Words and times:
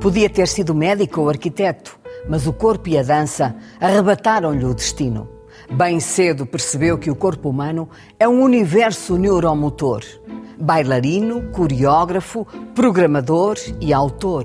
Podia 0.00 0.28
ter 0.28 0.48
sido 0.48 0.74
médico 0.74 1.20
ou 1.20 1.28
arquiteto, 1.28 1.98
mas 2.28 2.46
o 2.46 2.52
corpo 2.52 2.88
e 2.88 2.98
a 2.98 3.02
dança 3.02 3.54
arrebataram-lhe 3.80 4.64
o 4.64 4.74
destino. 4.74 5.28
Bem 5.70 6.00
cedo 6.00 6.46
percebeu 6.46 6.98
que 6.98 7.10
o 7.10 7.16
corpo 7.16 7.48
humano 7.48 7.88
é 8.18 8.28
um 8.28 8.42
universo 8.42 9.16
neuromotor. 9.16 10.02
Bailarino, 10.58 11.50
coreógrafo, 11.50 12.46
programador 12.74 13.56
e 13.80 13.92
autor. 13.92 14.44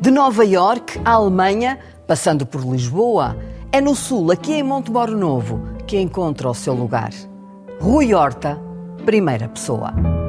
De 0.00 0.10
Nova 0.10 0.44
York 0.44 1.00
à 1.04 1.12
Alemanha, 1.12 1.78
passando 2.06 2.46
por 2.46 2.60
Lisboa, 2.62 3.36
é 3.70 3.80
no 3.80 3.94
sul, 3.94 4.30
aqui 4.30 4.54
em 4.54 4.62
Montemoro 4.62 5.16
Novo, 5.16 5.60
que 5.86 6.00
encontra 6.00 6.48
o 6.48 6.54
seu 6.54 6.74
lugar. 6.74 7.12
Rui 7.80 8.14
Horta, 8.14 8.58
primeira 9.04 9.48
pessoa. 9.48 10.23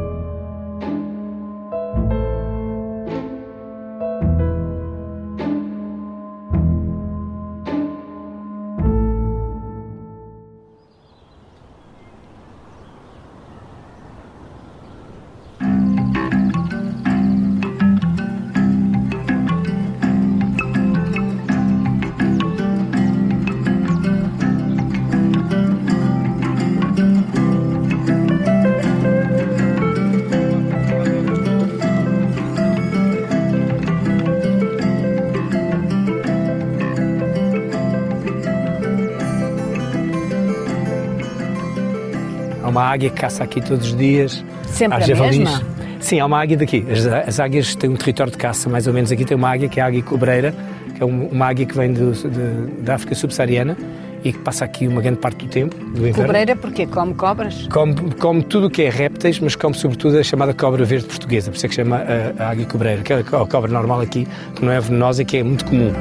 Uma 42.76 42.84
águia 42.84 43.10
que 43.10 43.16
caça 43.16 43.44
aqui 43.44 43.62
todos 43.62 43.88
os 43.88 43.96
dias. 43.96 44.44
Sempre 44.68 44.98
a 44.98 45.00
javalis. 45.00 45.38
mesma? 45.38 45.64
Sim, 46.02 46.20
há 46.20 46.26
uma 46.26 46.42
águia 46.42 46.58
daqui. 46.58 46.86
As, 46.92 47.06
as, 47.06 47.40
águias 47.40 47.74
têm 47.74 47.90
um 47.90 47.96
território 47.96 48.32
de 48.32 48.38
caça, 48.38 48.70
mais 48.70 48.86
ou 48.86 48.94
menos. 48.94 49.12
Aqui 49.12 49.24
tem 49.24 49.36
uma 49.36 49.50
águia 49.50 49.70
que 49.70 49.80
é 49.80 49.84
a 49.84 49.88
águia 49.88 50.04
cobreira, 50.04 50.54
que 50.94 51.02
é 51.02 51.06
uma 51.06 51.48
águia 51.48 51.66
que 51.66 51.76
vem 51.76 51.94
do, 51.94 52.12
de, 52.12 52.82
da 52.82 52.96
África 52.96 53.16
subsaariana 53.16 53.78
e 54.24 54.34
que 54.34 54.40
passa 54.40 54.66
aqui 54.66 54.88
uma 54.88 55.02
grande 55.02 55.20
parte 55.20 55.46
do 55.46 55.50
tempo, 55.50 55.76
do 55.76 56.00
inverno. 56.00 56.24
Cobreira 56.24 56.56
porque 56.56 56.86
come 56.86 57.14
cobras? 57.14 57.68
Come, 57.72 57.96
come 58.20 58.44
tudo 58.44 58.68
o 58.68 58.70
que 58.70 58.82
é 58.82 58.90
répteis, 58.90 59.40
mas 59.40 59.56
come 59.56 59.76
sobretudo 59.76 60.18
a 60.18 60.24
chamada 60.24 60.54
cobra 60.54 60.84
verde 60.84 61.06
portuguesa, 61.06 61.52
por 61.52 61.58
isso 61.58 61.66
é 61.68 61.70
que 61.70 61.76
chama 61.76 61.98
a, 61.98 62.44
a 62.44 62.50
águia 62.50 62.66
cobreira, 62.66 63.04
que 63.04 63.14
é 63.14 63.20
a 63.20 63.24
cobra 63.24 63.72
normal 63.72 64.02
aqui, 64.02 64.28
que 64.56 64.66
não 64.66 64.72
é 64.72 64.80
venenosa 64.80 65.22
e 65.22 65.26
que 65.26 65.38
é 65.38 65.44
muito 65.44 65.64
comum. 65.66 65.94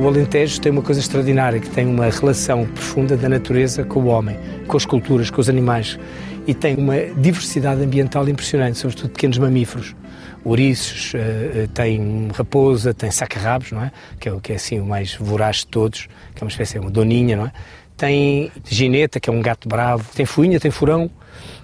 O 0.00 0.08
Alentejo 0.08 0.58
tem 0.62 0.72
uma 0.72 0.80
coisa 0.80 0.98
extraordinária, 0.98 1.60
que 1.60 1.68
tem 1.68 1.86
uma 1.86 2.08
relação 2.08 2.64
profunda 2.64 3.18
da 3.18 3.28
natureza 3.28 3.84
com 3.84 4.00
o 4.00 4.06
homem, 4.06 4.34
com 4.66 4.74
as 4.74 4.86
culturas, 4.86 5.28
com 5.28 5.42
os 5.42 5.48
animais. 5.50 5.98
E 6.46 6.54
tem 6.54 6.74
uma 6.74 6.98
diversidade 7.18 7.82
ambiental 7.82 8.26
impressionante, 8.26 8.78
sobretudo 8.78 9.10
pequenos 9.10 9.36
mamíferos. 9.36 9.94
Ouriços, 10.42 11.12
eh, 11.14 11.18
eh, 11.18 11.68
tem 11.74 12.28
raposa, 12.32 12.94
tem 12.94 13.10
sacarrabos, 13.10 13.72
não 13.72 13.82
é? 13.82 13.92
Que 14.18 14.30
é 14.30 14.40
que 14.42 14.52
é 14.54 14.56
assim 14.56 14.80
o 14.80 14.86
mais 14.86 15.16
voraz 15.16 15.56
de 15.56 15.66
todos, 15.66 16.08
que 16.34 16.42
é 16.42 16.44
uma 16.46 16.50
espécie, 16.50 16.78
é 16.78 16.80
uma 16.80 16.90
doninha, 16.90 17.36
não 17.36 17.44
é? 17.44 17.52
Tem 17.94 18.50
gineta, 18.64 19.20
que 19.20 19.28
é 19.28 19.32
um 19.32 19.42
gato 19.42 19.68
bravo, 19.68 20.06
tem 20.14 20.24
fuinha, 20.24 20.58
tem 20.58 20.70
furão, 20.70 21.10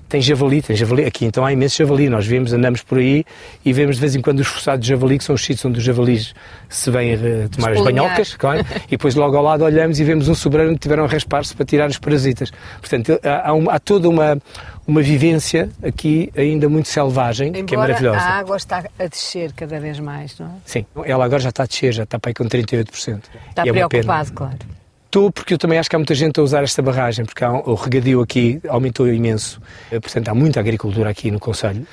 tem 0.08 0.20
javali, 0.20 0.62
tem 0.62 0.76
javali. 0.76 1.04
Aqui 1.04 1.24
então 1.24 1.44
há 1.44 1.52
imenso 1.52 1.76
javali. 1.76 2.08
Nós 2.08 2.26
vemos, 2.26 2.52
andamos 2.52 2.82
por 2.82 2.98
aí 2.98 3.24
e 3.64 3.72
vemos 3.72 3.96
de 3.96 4.00
vez 4.00 4.14
em 4.14 4.20
quando 4.20 4.40
os 4.40 4.46
forçados 4.46 4.82
de 4.82 4.88
javali, 4.88 5.18
que 5.18 5.24
são 5.24 5.34
os 5.34 5.44
sítios 5.44 5.64
onde 5.64 5.78
os 5.78 5.84
javalis 5.84 6.34
se 6.68 6.90
vêm 6.90 7.14
uh, 7.14 7.48
tomar 7.48 7.72
as 7.72 7.82
banhocas, 7.82 8.34
claro, 8.34 8.64
e 8.86 8.90
depois 8.90 9.14
logo 9.14 9.36
ao 9.36 9.42
lado 9.42 9.64
olhamos 9.64 9.98
e 10.00 10.04
vemos 10.04 10.28
um 10.28 10.34
sobreiro 10.34 10.70
onde 10.70 10.78
tiveram 10.78 11.04
a 11.04 11.06
raspar-se 11.06 11.54
para 11.54 11.66
tirar 11.66 11.88
os 11.88 11.98
parasitas. 11.98 12.52
Portanto, 12.80 13.18
há, 13.22 13.52
uma, 13.52 13.72
há 13.72 13.78
toda 13.78 14.08
uma, 14.08 14.38
uma 14.86 15.02
vivência 15.02 15.68
aqui 15.82 16.30
ainda 16.36 16.68
muito 16.68 16.88
selvagem, 16.88 17.48
Embora 17.48 17.64
que 17.64 17.74
é 17.74 17.78
maravilhosa. 17.78 18.18
a 18.18 18.38
água 18.38 18.56
está 18.56 18.84
a 18.98 19.06
descer 19.06 19.52
cada 19.52 19.80
vez 19.80 19.98
mais, 19.98 20.38
não 20.38 20.46
é? 20.46 20.50
Sim, 20.64 20.86
ela 21.04 21.24
agora 21.24 21.42
já 21.42 21.48
está 21.48 21.64
a 21.64 21.66
descer, 21.66 21.92
já 21.92 22.04
está 22.04 22.18
para 22.18 22.30
aí 22.30 22.34
com 22.34 22.44
38%. 22.44 23.20
Está 23.50 23.66
e 23.66 23.72
preocupado, 23.72 24.30
é 24.30 24.34
claro. 24.34 24.75
Estou 25.16 25.32
porque 25.32 25.54
eu 25.54 25.58
também 25.58 25.78
acho 25.78 25.88
que 25.88 25.96
há 25.96 25.98
muita 25.98 26.14
gente 26.14 26.38
a 26.38 26.42
usar 26.42 26.62
esta 26.62 26.82
barragem, 26.82 27.24
porque 27.24 27.42
há, 27.42 27.50
o 27.50 27.72
regadio 27.72 28.20
aqui 28.20 28.60
aumentou 28.68 29.10
imenso. 29.10 29.58
Eh, 29.90 29.98
portanto, 29.98 30.28
há 30.28 30.34
muita 30.34 30.60
agricultura 30.60 31.08
aqui 31.08 31.30
no 31.30 31.40
Conselho. 31.40 31.86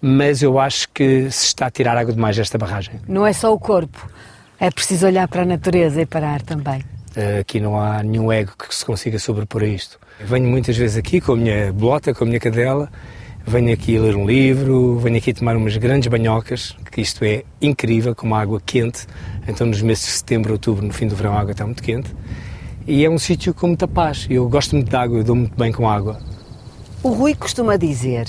Mas 0.00 0.42
eu 0.42 0.58
acho 0.58 0.88
que 0.88 1.30
se 1.30 1.48
está 1.48 1.66
a 1.66 1.70
tirar 1.70 1.94
água 1.98 2.14
demais 2.14 2.38
desta 2.38 2.56
barragem. 2.56 2.94
Não 3.06 3.26
é 3.26 3.34
só 3.34 3.52
o 3.52 3.58
corpo, 3.58 4.10
é 4.58 4.70
preciso 4.70 5.06
olhar 5.06 5.28
para 5.28 5.42
a 5.42 5.44
natureza 5.44 6.00
e 6.00 6.06
parar 6.06 6.40
também. 6.40 6.82
Eh, 7.14 7.40
aqui 7.40 7.60
não 7.60 7.78
há 7.78 8.02
nenhum 8.02 8.32
ego 8.32 8.52
que 8.58 8.74
se 8.74 8.82
consiga 8.82 9.18
sobrepor 9.18 9.62
a 9.62 9.66
isto. 9.66 10.00
Venho 10.18 10.48
muitas 10.48 10.74
vezes 10.74 10.96
aqui 10.96 11.20
com 11.20 11.32
a 11.32 11.36
minha 11.36 11.70
bolota, 11.74 12.14
com 12.14 12.24
a 12.24 12.26
minha 12.26 12.40
cadela, 12.40 12.90
venho 13.46 13.74
aqui 13.74 13.98
ler 13.98 14.16
um 14.16 14.24
livro, 14.24 14.98
venho 15.00 15.18
aqui 15.18 15.34
tomar 15.34 15.54
umas 15.54 15.76
grandes 15.76 16.08
banhocas, 16.08 16.74
que 16.90 17.02
isto 17.02 17.22
é 17.26 17.44
incrível, 17.60 18.14
com 18.14 18.26
uma 18.26 18.40
água 18.40 18.58
quente. 18.64 19.06
Então, 19.46 19.66
nos 19.66 19.82
meses 19.82 20.06
de 20.06 20.12
setembro, 20.12 20.52
outubro, 20.54 20.86
no 20.86 20.94
fim 20.94 21.06
do 21.06 21.14
verão, 21.14 21.34
a 21.34 21.40
água 21.40 21.52
está 21.52 21.66
muito 21.66 21.82
quente 21.82 22.10
e 22.90 23.04
é 23.04 23.08
um 23.08 23.18
sítio 23.18 23.54
com 23.54 23.68
muita 23.68 23.86
paz. 23.86 24.26
Eu 24.28 24.48
gosto 24.48 24.74
muito 24.74 24.90
de 24.90 24.96
água, 24.96 25.18
eu 25.18 25.24
dou 25.24 25.36
muito 25.36 25.56
bem 25.56 25.70
com 25.70 25.88
água. 25.88 26.18
O 27.02 27.10
Rui 27.10 27.34
costuma 27.34 27.76
dizer, 27.76 28.26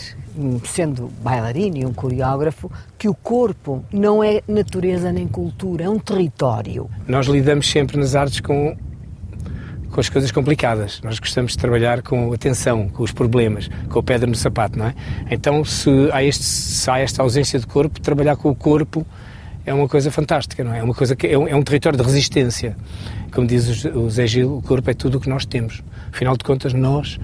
sendo 0.64 1.10
bailarino 1.22 1.78
e 1.78 1.86
um 1.86 1.92
coreógrafo, 1.92 2.72
que 2.98 3.10
o 3.10 3.14
corpo 3.14 3.84
não 3.92 4.24
é 4.24 4.42
natureza 4.48 5.12
nem 5.12 5.28
cultura, 5.28 5.86
é 5.86 5.90
um 5.90 5.98
território. 5.98 6.88
Nós 7.08 7.26
lidamos 7.26 7.70
sempre 7.70 7.98
nas 7.98 8.16
artes 8.16 8.40
com 8.40 8.78
com 9.90 10.00
as 10.00 10.08
coisas 10.08 10.32
complicadas. 10.32 11.02
Nós 11.04 11.20
gostamos 11.20 11.52
de 11.52 11.58
trabalhar 11.58 12.02
com 12.02 12.32
atenção, 12.32 12.88
com 12.88 13.04
os 13.04 13.12
problemas, 13.12 13.70
com 13.90 14.00
a 14.00 14.04
pedra 14.04 14.26
no 14.26 14.36
sapato, 14.36 14.80
não 14.80 14.86
é? 14.86 14.96
Então, 15.30 15.66
se 15.66 15.90
há, 16.14 16.24
este, 16.24 16.46
se 16.46 16.90
há 16.90 17.00
esta 17.00 17.22
ausência 17.22 17.60
de 17.60 17.68
corpo, 17.68 18.00
trabalhar 18.00 18.38
com 18.38 18.50
o 18.50 18.56
corpo 18.56 19.06
é 19.66 19.74
uma 19.74 19.88
coisa 19.88 20.10
fantástica, 20.12 20.64
não 20.64 20.74
é? 20.74 20.80
É 20.80 20.84
uma 20.84 20.94
coisa 20.94 21.16
que 21.16 21.28
é 21.28 21.38
um, 21.38 21.48
é 21.48 21.56
um 21.56 21.64
território 21.64 21.98
de 21.98 22.04
resistência. 22.04 22.76
Como 23.32 23.48
diz 23.48 23.86
o 23.86 24.10
Zé 24.10 24.28
Gil, 24.28 24.58
o 24.58 24.62
corpo 24.62 24.90
é 24.90 24.94
tudo 24.94 25.18
o 25.18 25.22
que 25.22 25.30
nós 25.30 25.46
temos. 25.46 25.84
Afinal 26.12 26.36
de 26.36 26.44
contas, 26.44 26.74
nós 26.74 27.20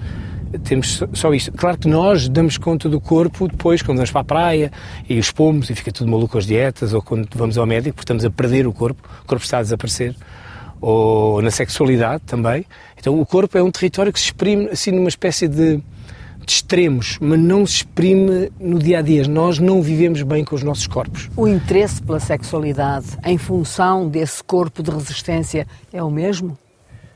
temos 0.64 1.02
só 1.12 1.34
isto. 1.34 1.52
Claro 1.52 1.76
que 1.78 1.88
nós 1.88 2.28
damos 2.28 2.56
conta 2.56 2.88
do 2.88 3.00
corpo 3.00 3.48
depois, 3.48 3.82
quando 3.82 3.98
vamos 3.98 4.10
para 4.10 4.20
a 4.22 4.24
praia 4.24 4.72
e 5.08 5.18
os 5.18 5.30
pomos 5.30 5.68
e 5.68 5.74
fica 5.74 5.92
tudo 5.92 6.10
maluco 6.10 6.38
as 6.38 6.46
dietas, 6.46 6.92
ou 6.92 7.02
quando 7.02 7.28
vamos 7.34 7.58
ao 7.58 7.66
médico, 7.66 7.96
porque 7.96 8.04
estamos 8.04 8.24
a 8.24 8.30
perder 8.30 8.66
o 8.66 8.72
corpo, 8.72 9.02
o 9.22 9.26
corpo 9.26 9.44
está 9.44 9.58
a 9.58 9.62
desaparecer. 9.62 10.14
Ou 10.80 11.42
na 11.42 11.50
sexualidade 11.50 12.22
também. 12.24 12.64
Então 12.96 13.20
o 13.20 13.26
corpo 13.26 13.58
é 13.58 13.62
um 13.62 13.70
território 13.70 14.12
que 14.12 14.18
se 14.18 14.26
exprime 14.26 14.68
assim 14.68 14.92
numa 14.92 15.08
espécie 15.08 15.48
de 15.48 15.80
de 16.48 16.54
extremos, 16.54 17.18
mas 17.20 17.38
não 17.38 17.66
se 17.66 17.76
exprime 17.76 18.50
no 18.58 18.78
dia 18.78 19.00
a 19.00 19.02
dia. 19.02 19.28
Nós 19.28 19.58
não 19.58 19.82
vivemos 19.82 20.22
bem 20.22 20.42
com 20.42 20.56
os 20.56 20.62
nossos 20.62 20.86
corpos. 20.86 21.28
O 21.36 21.46
interesse 21.46 22.02
pela 22.02 22.18
sexualidade 22.18 23.06
em 23.22 23.36
função 23.36 24.08
desse 24.08 24.42
corpo 24.42 24.82
de 24.82 24.90
resistência 24.90 25.66
é 25.92 26.02
o 26.02 26.10
mesmo? 26.10 26.56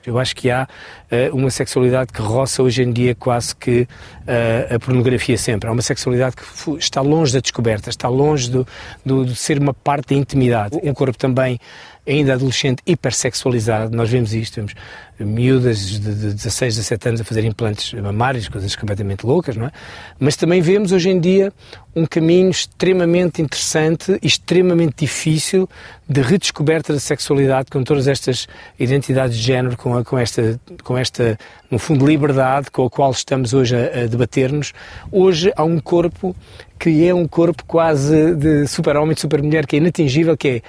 Eu 0.05 0.19
acho 0.19 0.35
que 0.35 0.51
há 0.51 0.67
uh, 1.11 1.37
uma 1.37 1.49
sexualidade 1.49 2.13
que 2.13 2.21
roça 2.21 2.63
hoje 2.63 2.83
em 2.83 2.93
dia 2.93 3.15
quase 3.15 3.55
que 3.55 3.83
uh, 3.83 4.75
a 4.75 4.79
pornografia 4.79 5.39
sempre. 5.39 5.69
Há 5.69 5.73
uma 5.73 5.83
sexualidade 5.83 6.37
que 6.37 6.71
está 6.77 7.01
longe 7.01 7.33
da 7.33 7.41
descoberta, 7.41 7.89
está 7.89 8.09
longe 8.09 8.51
do, 8.51 8.67
do, 9.07 9.25
de 9.25 9.37
ser 9.37 9.59
uma 9.59 9.73
parte 9.73 10.13
da 10.13 10.21
intimidade. 10.21 10.79
Um 10.83 10.93
corpo 10.93 11.17
também 11.17 11.59
ainda 12.07 12.35
adolescente 12.35 12.83
hipersexualizado, 12.87 13.97
nós 13.97 14.11
vemos 14.11 14.35
isto, 14.35 14.57
vemos 14.57 14.75
miúdas 15.21 15.79
de, 15.79 16.15
de 16.15 16.35
16, 16.35 16.77
17 16.77 17.09
anos 17.09 17.21
a 17.21 17.25
fazer 17.25 17.45
implantes 17.45 17.93
mamários, 17.95 18.49
coisas 18.49 18.75
completamente 18.75 19.25
loucas, 19.25 19.57
não 19.57 19.67
é? 19.67 19.73
Mas 20.19 20.35
também 20.35 20.61
vemos 20.61 20.91
hoje 20.91 21.11
em 21.11 21.21
dia 21.21 21.53
um 21.95 22.07
caminho 22.07 22.51
extremamente 22.51 23.41
interessante 23.41 24.19
e 24.21 24.27
extremamente 24.27 24.97
difícil 24.99 25.69
de 26.09 26.21
redescoberta 26.23 26.93
da 26.93 26.99
sexualidade 26.99 27.71
com 27.71 27.85
todas 27.85 28.09
estas 28.09 28.49
identidades 28.79 29.37
de 29.37 29.43
género, 29.43 29.77
com, 29.77 29.97
a, 29.97 30.05
com, 30.05 30.19
esta, 30.19 30.61
com 30.83 30.97
esta, 30.99 31.39
no 31.71 31.79
fundo, 31.79 32.07
liberdade 32.07 32.71
com 32.71 32.85
a 32.85 32.91
qual 32.91 33.11
estamos 33.13 33.53
hoje 33.53 33.77
a, 33.77 34.03
a 34.03 34.07
debater-nos. 34.07 34.73
Hoje 35.11 35.53
há 35.55 35.63
um 35.63 35.79
corpo 35.79 36.35
que 36.79 37.07
é 37.07 37.15
um 37.15 37.29
corpo 37.29 37.63
quase 37.65 38.35
de 38.35 38.67
super-homem, 38.67 39.15
de 39.15 39.21
super-mulher, 39.21 39.67
que 39.67 39.77
é 39.77 39.79
inatingível, 39.79 40.37
que 40.37 40.49
é 40.49 40.63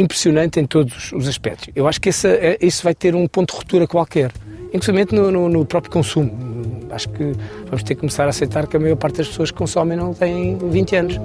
impressionante 0.00 0.60
em 0.60 0.66
todos 0.66 1.12
os 1.12 1.28
aspectos. 1.28 1.68
Eu 1.74 1.88
acho 1.88 2.00
que 2.00 2.08
essa, 2.08 2.28
isso 2.60 2.82
vai 2.82 2.94
ter 2.94 3.14
um 3.14 3.26
ponto 3.26 3.52
de 3.52 3.58
ruptura 3.58 3.86
qualquer, 3.86 4.32
inclusive 4.72 5.06
no, 5.12 5.30
no, 5.30 5.48
no, 5.48 5.64
próprio 5.64 5.92
consumo. 5.92 6.86
Acho 6.90 7.08
que 7.08 7.32
vamos 7.66 7.82
ter 7.82 7.94
que 7.94 8.00
começar 8.00 8.24
a 8.24 8.28
aceitar 8.28 8.66
que 8.66 8.76
a 8.76 8.80
maior 8.80 8.96
parte 8.96 9.18
das 9.18 9.28
pessoas 9.28 9.50
que 9.50 9.56
consomem 9.56 9.96
não 9.96 10.14
têm 10.14 10.56
20 10.56 10.96
anos. 10.96 11.20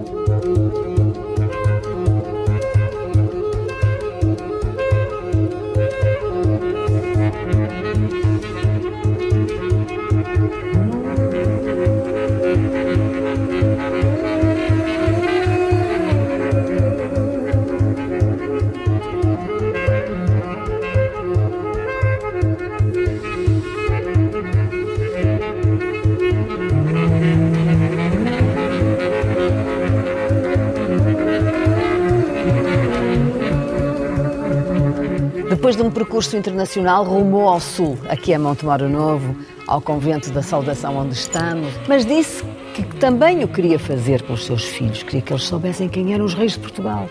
Depois 35.51 35.75
de 35.75 35.83
um 35.83 35.92
percurso 35.92 36.38
internacional, 36.38 37.03
rumou 37.03 37.50
ao 37.50 37.59
sul, 37.59 37.98
aqui 38.07 38.33
a 38.33 38.39
Montemoro 38.39 38.88
Novo, 38.88 39.36
ao 39.68 39.81
convento 39.81 40.31
da 40.31 40.42
Saudação 40.42 40.95
onde 40.95 41.13
estamos, 41.13 41.74
mas 41.89 42.06
disse 42.06 42.42
que 42.74 42.81
também 42.95 43.44
o 43.44 43.50
queria 43.50 43.77
fazer 43.77 44.21
com 44.21 44.31
os 44.31 44.45
seus 44.45 44.63
filhos, 44.63 45.03
queria 45.03 45.21
que 45.21 45.33
eles 45.33 45.44
soubessem 45.44 45.89
quem 45.89 46.13
eram 46.13 46.24
os 46.24 46.33
reis 46.33 46.53
de 46.53 46.59
Portugal. 46.59 47.09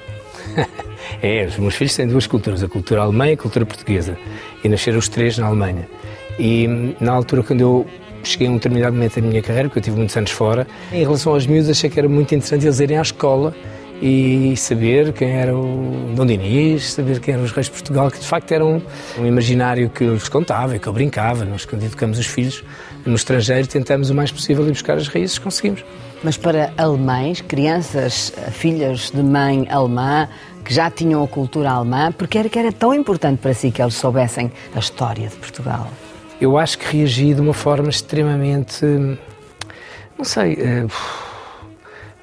é, 1.23 1.45
os 1.45 1.59
meus 1.59 1.75
filhos 1.75 1.95
têm 1.95 2.07
duas 2.07 2.27
culturas, 2.27 2.63
a 2.63 2.69
cultura 2.69 3.03
alemã 3.03 3.29
e 3.29 3.33
a 3.35 3.37
cultura 3.37 3.67
portuguesa, 3.67 4.17
e 4.65 4.71
nasceram 4.71 4.99
os 4.99 5.11
três 5.11 5.37
na 5.37 5.47
Alemanha. 5.47 5.87
E 6.39 6.97
na 6.99 7.13
altura, 7.13 7.43
quando 7.43 7.61
eu 7.61 7.87
cheguei 8.25 8.49
a 8.49 8.51
um 8.53 8.55
determinado 8.55 8.95
momento 8.95 9.21
da 9.21 9.27
minha 9.27 9.43
carreira, 9.43 9.69
porque 9.69 9.81
eu 9.81 9.83
tive 9.83 9.99
muitos 9.99 10.17
anos 10.17 10.31
fora, 10.31 10.67
em 10.91 11.03
relação 11.03 11.35
aos 11.35 11.47
miúdos, 11.47 11.69
achei 11.69 11.91
que 11.91 11.99
era 11.99 12.09
muito 12.09 12.35
interessante 12.35 12.65
eles 12.65 12.81
irem 12.81 12.97
à 12.97 13.03
escola 13.03 13.55
e 14.01 14.57
saber 14.57 15.13
quem 15.13 15.31
era 15.31 15.55
o 15.55 16.13
Dom 16.15 16.25
Dinis, 16.25 16.93
saber 16.93 17.21
quem 17.21 17.35
eram 17.35 17.45
os 17.45 17.53
reis 17.53 17.67
de 17.67 17.73
Portugal, 17.73 18.11
que 18.11 18.19
de 18.19 18.27
facto 18.27 18.51
era 18.53 18.65
um, 18.65 18.81
um 19.19 19.27
imaginário 19.27 19.91
que 19.91 20.05
eu 20.05 20.15
lhes 20.15 20.29
contava 20.29 20.77
e 20.77 20.79
que 20.79 20.87
eu 20.87 20.93
brincava. 20.93 21.45
Nós, 21.45 21.65
quando 21.67 21.83
educamos 21.85 22.19
os 22.19 22.27
filhos 22.27 22.65
no 23.05 23.15
estrangeiro, 23.15 23.67
tentamos 23.67 24.09
o 24.09 24.15
mais 24.15 24.33
possível 24.33 24.67
ir 24.67 24.73
buscar 24.73 24.97
as 24.97 25.09
raízes, 25.09 25.39
conseguimos. 25.39 25.85
Mas 26.23 26.37
para 26.37 26.73
alemães, 26.77 27.41
crianças, 27.41 28.33
filhas 28.53 29.11
de 29.11 29.23
mãe 29.23 29.67
alemã, 29.71 30.29
que 30.65 30.73
já 30.73 30.91
tinham 30.91 31.23
a 31.23 31.29
cultura 31.29 31.71
alemã, 31.71 32.13
porque 32.13 32.39
era 32.39 32.49
que 32.49 32.59
era 32.59 32.73
tão 32.73 32.95
importante 32.95 33.39
para 33.39 33.53
si 33.55 33.71
que 33.71 33.83
eles 33.83 33.95
soubessem 33.95 34.51
a 34.75 34.79
história 34.79 35.29
de 35.29 35.37
Portugal? 35.37 35.89
Eu 36.41 36.57
acho 36.57 36.79
que 36.79 36.97
reagi 36.97 37.35
de 37.35 37.41
uma 37.41 37.53
forma 37.53 37.91
extremamente. 37.91 38.85
Não 40.17 40.25
sei. 40.25 40.55
Uh, 40.55 40.91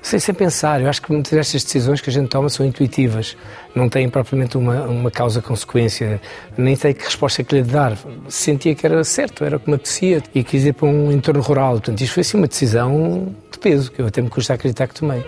sem, 0.08 0.20
sem 0.20 0.34
pensar, 0.34 0.82
eu 0.82 0.90
acho 0.90 1.02
que 1.02 1.12
muitas 1.12 1.34
destas 1.34 1.64
decisões 1.66 2.00
que 2.00 2.10
a 2.10 2.14
gente 2.14 2.30
toma 2.30 2.48
são 2.48 2.66
intuitivas, 2.66 3.36
não 3.76 3.90
têm 3.90 4.10
propriamente 4.10 4.58
uma, 4.58 4.84
uma 4.84 5.12
causa-consequência, 5.12 6.22
nem 6.58 6.76
sei 6.76 6.94
que 6.94 7.04
resposta 7.04 7.44
que 7.44 7.56
lhe 7.56 7.62
dar. 7.62 7.98
Sentia 8.30 8.74
que 8.74 8.86
era 8.86 9.04
certo, 9.04 9.44
era 9.44 9.58
o 9.58 9.60
que 9.60 9.70
me 9.70 9.76
apetecia 9.76 10.24
e 10.34 10.44
quis 10.46 10.64
ir 10.64 10.74
para 10.74 10.88
um 10.88 11.12
entorno 11.12 11.42
rural. 11.42 11.74
Portanto, 11.74 12.00
isto 12.00 12.14
foi 12.14 12.22
assim 12.22 12.38
uma 12.38 12.48
decisão 12.48 13.36
de 13.52 13.60
peso, 13.60 13.92
que 13.92 14.02
eu 14.02 14.08
até 14.08 14.22
me 14.22 14.30
custa 14.30 14.54
acreditar 14.54 14.88
que 14.88 14.96
tomei. 14.96 15.24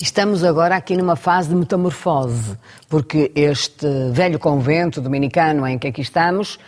Estamos 0.00 0.42
agora 0.42 0.74
aqui 0.74 0.96
numa 0.96 1.16
fase 1.16 1.48
de 1.48 1.54
metamorfose, 1.54 2.56
porque 2.88 3.30
este 3.36 3.86
velho 4.10 4.38
convento 4.38 5.00
dominicano 5.00 5.64
em 5.64 5.78
que 5.78 5.86
aqui 5.86 6.00
estamos 6.00 6.58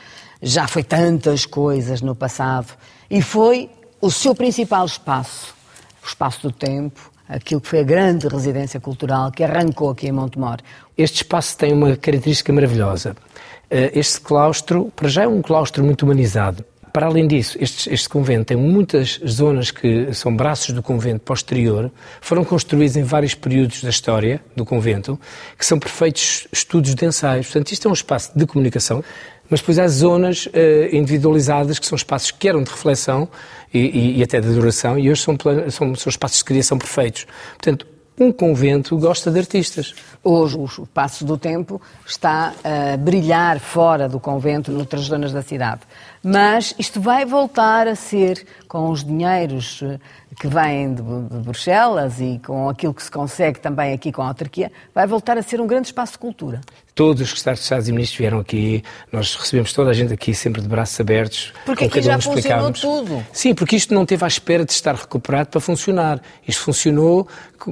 já 0.40 0.68
foi 0.68 0.84
tantas 0.84 1.44
coisas 1.44 2.00
no 2.00 2.14
passado 2.14 2.68
e 3.10 3.20
foi 3.20 3.68
o 4.00 4.10
seu 4.10 4.34
principal 4.34 4.86
espaço, 4.86 5.54
o 6.02 6.06
espaço 6.06 6.42
do 6.42 6.52
tempo, 6.52 7.10
aquilo 7.28 7.60
que 7.60 7.68
foi 7.68 7.80
a 7.80 7.84
grande 7.84 8.26
residência 8.26 8.80
cultural 8.80 9.30
que 9.30 9.44
arrancou 9.44 9.90
aqui 9.90 10.08
em 10.08 10.12
Montemor. 10.12 10.58
Este 10.96 11.16
espaço 11.16 11.56
tem 11.56 11.72
uma 11.72 11.96
característica 11.96 12.52
maravilhosa. 12.52 13.14
Eh, 13.70 13.92
este 13.94 14.20
claustro, 14.20 14.90
para 14.96 15.08
já 15.08 15.22
é 15.22 15.28
um 15.28 15.42
claustro 15.42 15.84
muito 15.84 16.02
humanizado. 16.02 16.64
Para 16.92 17.06
além 17.06 17.28
disso, 17.28 17.56
este, 17.60 17.92
este, 17.92 18.08
convento 18.08 18.46
tem 18.46 18.56
muitas 18.56 19.20
zonas 19.24 19.70
que 19.70 20.12
são 20.12 20.34
braços 20.34 20.74
do 20.74 20.82
convento 20.82 21.20
posterior, 21.20 21.88
foram 22.20 22.44
construídos 22.44 22.96
em 22.96 23.04
vários 23.04 23.32
períodos 23.32 23.80
da 23.84 23.90
história 23.90 24.40
do 24.56 24.64
convento, 24.64 25.18
que 25.56 25.64
são 25.64 25.78
perfeitos 25.78 26.48
estudos 26.50 26.96
de 26.96 27.04
ensaios. 27.04 27.46
Portanto, 27.46 27.70
isto 27.70 27.86
é 27.86 27.90
um 27.90 27.94
espaço 27.94 28.32
de 28.36 28.44
comunicação, 28.44 29.04
mas 29.50 29.60
depois 29.60 29.78
há 29.78 29.88
zonas 29.88 30.46
uh, 30.46 30.50
individualizadas 30.92 31.78
que 31.78 31.86
são 31.86 31.96
espaços 31.96 32.30
que 32.30 32.48
eram 32.48 32.62
de 32.62 32.70
reflexão 32.70 33.28
e, 33.74 33.78
e, 33.78 34.18
e 34.18 34.22
até 34.22 34.40
de 34.40 34.48
adoração 34.48 34.98
e 34.98 35.10
hoje 35.10 35.22
são, 35.22 35.36
são, 35.70 35.94
são 35.94 36.10
espaços 36.10 36.38
de 36.38 36.44
criação 36.44 36.78
perfeitos. 36.78 37.26
Portanto, 37.58 37.86
um 38.20 38.30
convento 38.30 38.98
gosta 38.98 39.30
de 39.30 39.38
artistas. 39.38 39.94
Hoje 40.22 40.58
o 40.58 40.86
Passo 40.86 41.24
do 41.24 41.38
Tempo 41.38 41.80
está 42.06 42.52
a 42.62 42.96
brilhar 42.98 43.58
fora 43.58 44.10
do 44.10 44.20
convento, 44.20 44.70
noutras 44.70 45.04
zonas 45.04 45.32
da 45.32 45.40
cidade. 45.40 45.80
Mas 46.22 46.74
isto 46.78 47.00
vai 47.00 47.24
voltar 47.24 47.88
a 47.88 47.94
ser, 47.94 48.46
com 48.68 48.90
os 48.90 49.02
dinheiros 49.02 49.80
eh, 49.82 49.98
que 50.38 50.46
vêm 50.46 50.92
de, 50.92 51.02
Bruxelas 51.02 52.20
e 52.20 52.38
com 52.44 52.68
aquilo 52.68 52.92
que 52.92 53.02
se 53.02 53.10
consegue 53.10 53.58
também 53.58 53.94
aqui 53.94 54.12
com 54.12 54.20
a 54.20 54.28
autarquia, 54.28 54.70
vai 54.94 55.06
voltar 55.06 55.38
a 55.38 55.42
ser 55.42 55.58
um 55.58 55.66
grande 55.66 55.86
espaço 55.86 56.12
de 56.12 56.18
cultura 56.18 56.60
todos 56.94 57.22
os 57.22 57.28
secretários 57.30 57.60
de 57.60 57.64
Estados 57.64 57.88
e 57.88 57.92
Ministros 57.92 58.18
vieram 58.18 58.38
aqui, 58.38 58.82
nós 59.12 59.34
recebemos 59.34 59.72
toda 59.72 59.90
a 59.90 59.92
gente 59.92 60.12
aqui 60.12 60.34
sempre 60.34 60.60
de 60.60 60.68
braços 60.68 60.98
abertos. 61.00 61.52
Porque 61.64 61.84
aqui 61.84 62.02
já 62.02 62.18
funcionou 62.20 62.72
tudo. 62.72 63.26
Sim, 63.32 63.54
porque 63.54 63.76
isto 63.76 63.94
não 63.94 64.04
teve 64.04 64.24
à 64.24 64.28
espera 64.28 64.64
de 64.64 64.72
estar 64.72 64.94
recuperado 64.94 65.48
para 65.50 65.60
funcionar. 65.60 66.20
Isto 66.46 66.62
funcionou 66.62 67.26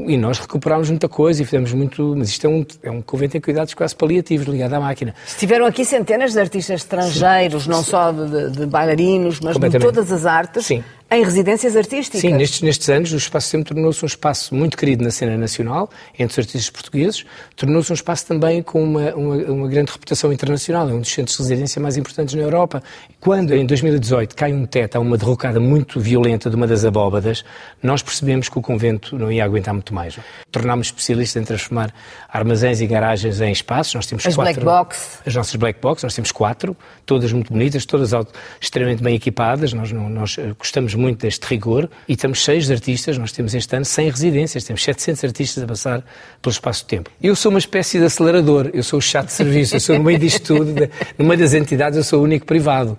e 0.07 0.17
nós 0.17 0.39
recuperámos 0.39 0.91
muita 0.91 1.09
coisa 1.09 1.43
e 1.43 1.45
fizemos 1.45 1.73
muito. 1.73 2.15
Mas 2.17 2.29
isto 2.29 2.47
é 2.47 2.51
um, 2.51 2.67
é 2.83 2.91
um 2.91 3.03
convento 3.03 3.37
em 3.37 3.41
cuidados 3.41 3.75
quase 3.75 3.95
paliativos 3.95 4.47
ligado 4.47 4.75
à 4.75 4.81
máquina. 4.81 5.15
Estiveram 5.27 5.67
aqui 5.67 5.85
centenas 5.85 6.33
de 6.33 6.41
artistas 6.41 6.81
estrangeiros, 6.81 7.65
Sim. 7.65 7.71
não 7.71 7.83
só 7.83 8.13
de, 8.13 8.51
de 8.51 8.67
bailarinos, 8.67 9.41
mas 9.41 9.57
de 9.57 9.79
todas 9.79 10.11
as 10.13 10.27
artes. 10.27 10.67
Sim 10.67 10.83
em 11.11 11.25
residências 11.25 11.75
artísticas. 11.75 12.21
Sim, 12.21 12.35
nestes, 12.35 12.61
nestes 12.61 12.89
anos 12.89 13.13
o 13.13 13.17
Espaço 13.17 13.49
Sempre 13.49 13.75
tornou-se 13.75 14.05
um 14.05 14.07
espaço 14.07 14.55
muito 14.55 14.77
querido 14.77 15.03
na 15.03 15.11
cena 15.11 15.37
nacional, 15.37 15.89
entre 16.19 16.33
os 16.33 16.39
artistas 16.39 16.69
portugueses, 16.69 17.25
tornou-se 17.57 17.91
um 17.91 17.95
espaço 17.95 18.27
também 18.27 18.63
com 18.63 18.83
uma, 18.83 19.15
uma, 19.15 19.37
uma, 19.37 19.69
grande 19.69 19.91
reputação 19.91 20.31
internacional, 20.31 20.89
é 20.91 20.93
um 20.93 21.01
dos 21.01 21.11
centros 21.11 21.37
de 21.39 21.43
residência 21.43 21.81
mais 21.81 21.97
importantes 21.97 22.35
na 22.35 22.43
Europa. 22.43 22.83
Quando, 23.19 23.55
em 23.55 23.65
2018, 23.65 24.37
cai 24.37 24.53
um 24.53 24.67
teto, 24.67 24.97
há 24.97 25.01
uma 25.01 25.17
derrocada 25.17 25.59
muito 25.59 25.99
violenta 25.99 26.51
de 26.51 26.57
uma 26.57 26.67
das 26.67 26.85
abóbadas, 26.85 27.43
nós 27.83 28.03
percebemos 28.03 28.51
que 28.51 28.59
o 28.59 28.63
convento 28.63 29.19
não 29.19 29.33
ia 29.33 29.45
aguentar 29.45 29.73
muito 29.73 29.95
mais. 29.95 30.19
Tornámos 30.53 30.89
especialistas 30.89 31.43
em 31.43 31.45
transformar 31.47 31.93
armazéns 32.29 32.83
e 32.83 32.87
garagens 32.87 33.41
em 33.41 33.51
espaços. 33.51 33.95
Nós 33.95 34.07
temos 34.07 34.27
as 34.27 34.35
quatro, 34.35 34.63
black 34.63 34.65
box. 34.65 35.21
As 35.25 35.35
nossas 35.35 35.55
black 35.57 35.81
box, 35.81 36.03
nós 36.03 36.15
temos 36.15 36.31
quatro, 36.33 36.77
todas 37.07 37.33
muito 37.33 37.51
bonitas, 37.51 37.87
todas 37.87 38.13
extremamente 38.61 39.03
bem 39.03 39.15
equipadas. 39.15 39.73
Nós, 39.73 39.91
nós 39.91 40.37
eh, 40.39 40.53
gostamos 40.59 40.95
muito 40.99 41.21
deste 41.21 41.47
rigor 41.47 41.89
e 42.07 42.13
estamos 42.13 42.39
cheios 42.39 42.67
de 42.67 42.73
artistas. 42.73 43.17
Nós 43.17 43.33
temos 43.33 43.55
este 43.55 43.75
ano 43.75 43.85
100 43.85 44.11
residências, 44.11 44.65
temos 44.65 44.83
700 44.83 45.25
artistas 45.25 45.65
a 45.65 45.67
passar 45.67 46.05
pelo 46.43 46.53
espaço-tempo. 46.53 47.11
Eu 47.23 47.35
sou 47.35 47.51
uma 47.51 47.59
espécie 47.59 47.99
de 47.99 48.05
acelerador, 48.05 48.71
eu 48.75 48.83
sou 48.83 48.99
o 48.99 49.03
chato 49.03 49.27
de 49.27 49.33
serviço, 49.33 49.77
eu 49.77 49.81
sou 49.81 49.97
no 49.97 50.05
meio 50.05 50.19
disto 50.19 50.55
tudo, 50.55 50.75
no 51.17 51.25
meio 51.25 51.41
das 51.41 51.55
entidades 51.55 51.97
eu 51.97 52.05
sou 52.05 52.21
o 52.21 52.25
único 52.25 52.45
privado. 52.45 52.99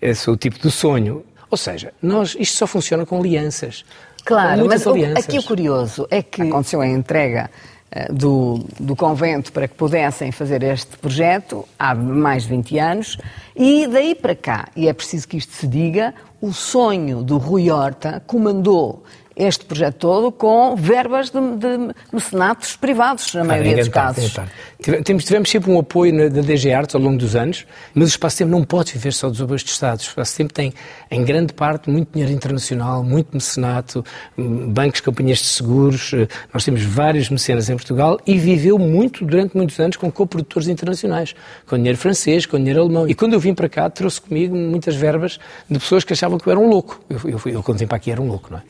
Eu 0.00 0.14
sou 0.14 0.34
o 0.34 0.36
tipo 0.36 0.58
do 0.58 0.70
sonho. 0.70 1.24
Ou 1.50 1.56
seja, 1.56 1.92
nós, 2.02 2.36
isto 2.38 2.56
só 2.56 2.66
funciona 2.66 3.04
com 3.04 3.18
alianças. 3.18 3.84
Claro, 4.24 4.66
mas 4.66 4.86
alianças. 4.86 5.24
aqui 5.24 5.38
o 5.38 5.42
curioso 5.42 6.06
é 6.10 6.22
que 6.22 6.42
aconteceu 6.42 6.80
a 6.80 6.86
entrega 6.86 7.50
eh, 7.94 8.10
do, 8.10 8.64
do 8.80 8.96
convento 8.96 9.52
para 9.52 9.68
que 9.68 9.74
pudessem 9.74 10.32
fazer 10.32 10.62
este 10.62 10.96
projeto 10.96 11.68
há 11.78 11.94
mais 11.94 12.44
de 12.44 12.48
20 12.48 12.78
anos 12.78 13.18
e 13.54 13.86
daí 13.86 14.14
para 14.14 14.34
cá, 14.34 14.68
e 14.74 14.88
é 14.88 14.94
preciso 14.94 15.28
que 15.28 15.36
isto 15.36 15.52
se 15.52 15.66
diga, 15.66 16.14
o 16.42 16.52
sonho 16.52 17.22
do 17.22 17.38
Rui 17.38 17.70
Horta 17.70 18.20
comandou 18.26 19.04
este 19.36 19.64
projeto 19.64 19.96
todo 19.96 20.32
com 20.32 20.76
verbas 20.76 21.30
de, 21.30 21.40
de 21.56 21.94
mecenatos 22.12 22.76
privados, 22.76 23.34
na 23.34 23.44
maioria 23.44 23.76
dos 23.76 23.88
casos. 23.88 24.34
Tivemos, 24.82 25.24
tivemos 25.24 25.50
sempre 25.50 25.70
um 25.70 25.78
apoio 25.78 26.30
da 26.30 26.40
DG 26.40 26.72
Artes 26.72 26.94
ao 26.94 27.00
longo 27.00 27.16
dos 27.16 27.36
anos, 27.36 27.64
mas 27.94 28.08
o 28.08 28.10
Espaço-Tempo 28.10 28.50
não 28.50 28.64
pode 28.64 28.92
viver 28.92 29.12
só 29.12 29.28
dos 29.28 29.40
apoios 29.40 29.62
de 29.62 29.70
Estado. 29.70 30.00
O 30.00 30.02
Espaço-Tempo 30.02 30.52
tem, 30.52 30.72
em 31.10 31.24
grande 31.24 31.52
parte, 31.52 31.88
muito 31.88 32.12
dinheiro 32.12 32.32
internacional, 32.32 33.04
muito 33.04 33.28
mecenato, 33.32 34.04
bancos, 34.36 35.00
companhias 35.00 35.38
de 35.38 35.46
seguros. 35.46 36.12
Eh, 36.12 36.26
nós 36.52 36.64
temos 36.64 36.82
vários 36.82 37.30
mecenas 37.30 37.70
em 37.70 37.76
Portugal 37.76 38.20
e 38.26 38.36
viveu 38.36 38.78
muito, 38.78 39.24
durante 39.24 39.56
muitos 39.56 39.78
anos, 39.78 39.96
com 39.96 40.10
coprodutores 40.10 40.68
internacionais, 40.68 41.34
com 41.66 41.76
dinheiro 41.76 41.98
francês, 41.98 42.44
com 42.44 42.58
dinheiro 42.58 42.80
alemão. 42.80 43.08
E 43.08 43.14
quando 43.14 43.34
eu 43.34 43.40
vim 43.40 43.54
para 43.54 43.68
cá, 43.68 43.88
trouxe 43.88 44.20
comigo 44.20 44.56
muitas 44.56 44.96
verbas 44.96 45.38
de 45.70 45.78
pessoas 45.78 46.02
que 46.02 46.12
achavam 46.12 46.38
que 46.38 46.48
eu 46.48 46.50
era 46.50 46.60
um 46.60 46.68
louco. 46.68 47.00
Eu, 47.08 47.20
eu, 47.24 47.40
eu 47.46 47.62
quando 47.62 47.78
vim 47.78 47.86
para 47.86 47.96
aqui, 47.96 48.10
era 48.10 48.20
um 48.20 48.26
louco, 48.26 48.48
não 48.50 48.58
é? 48.58 48.62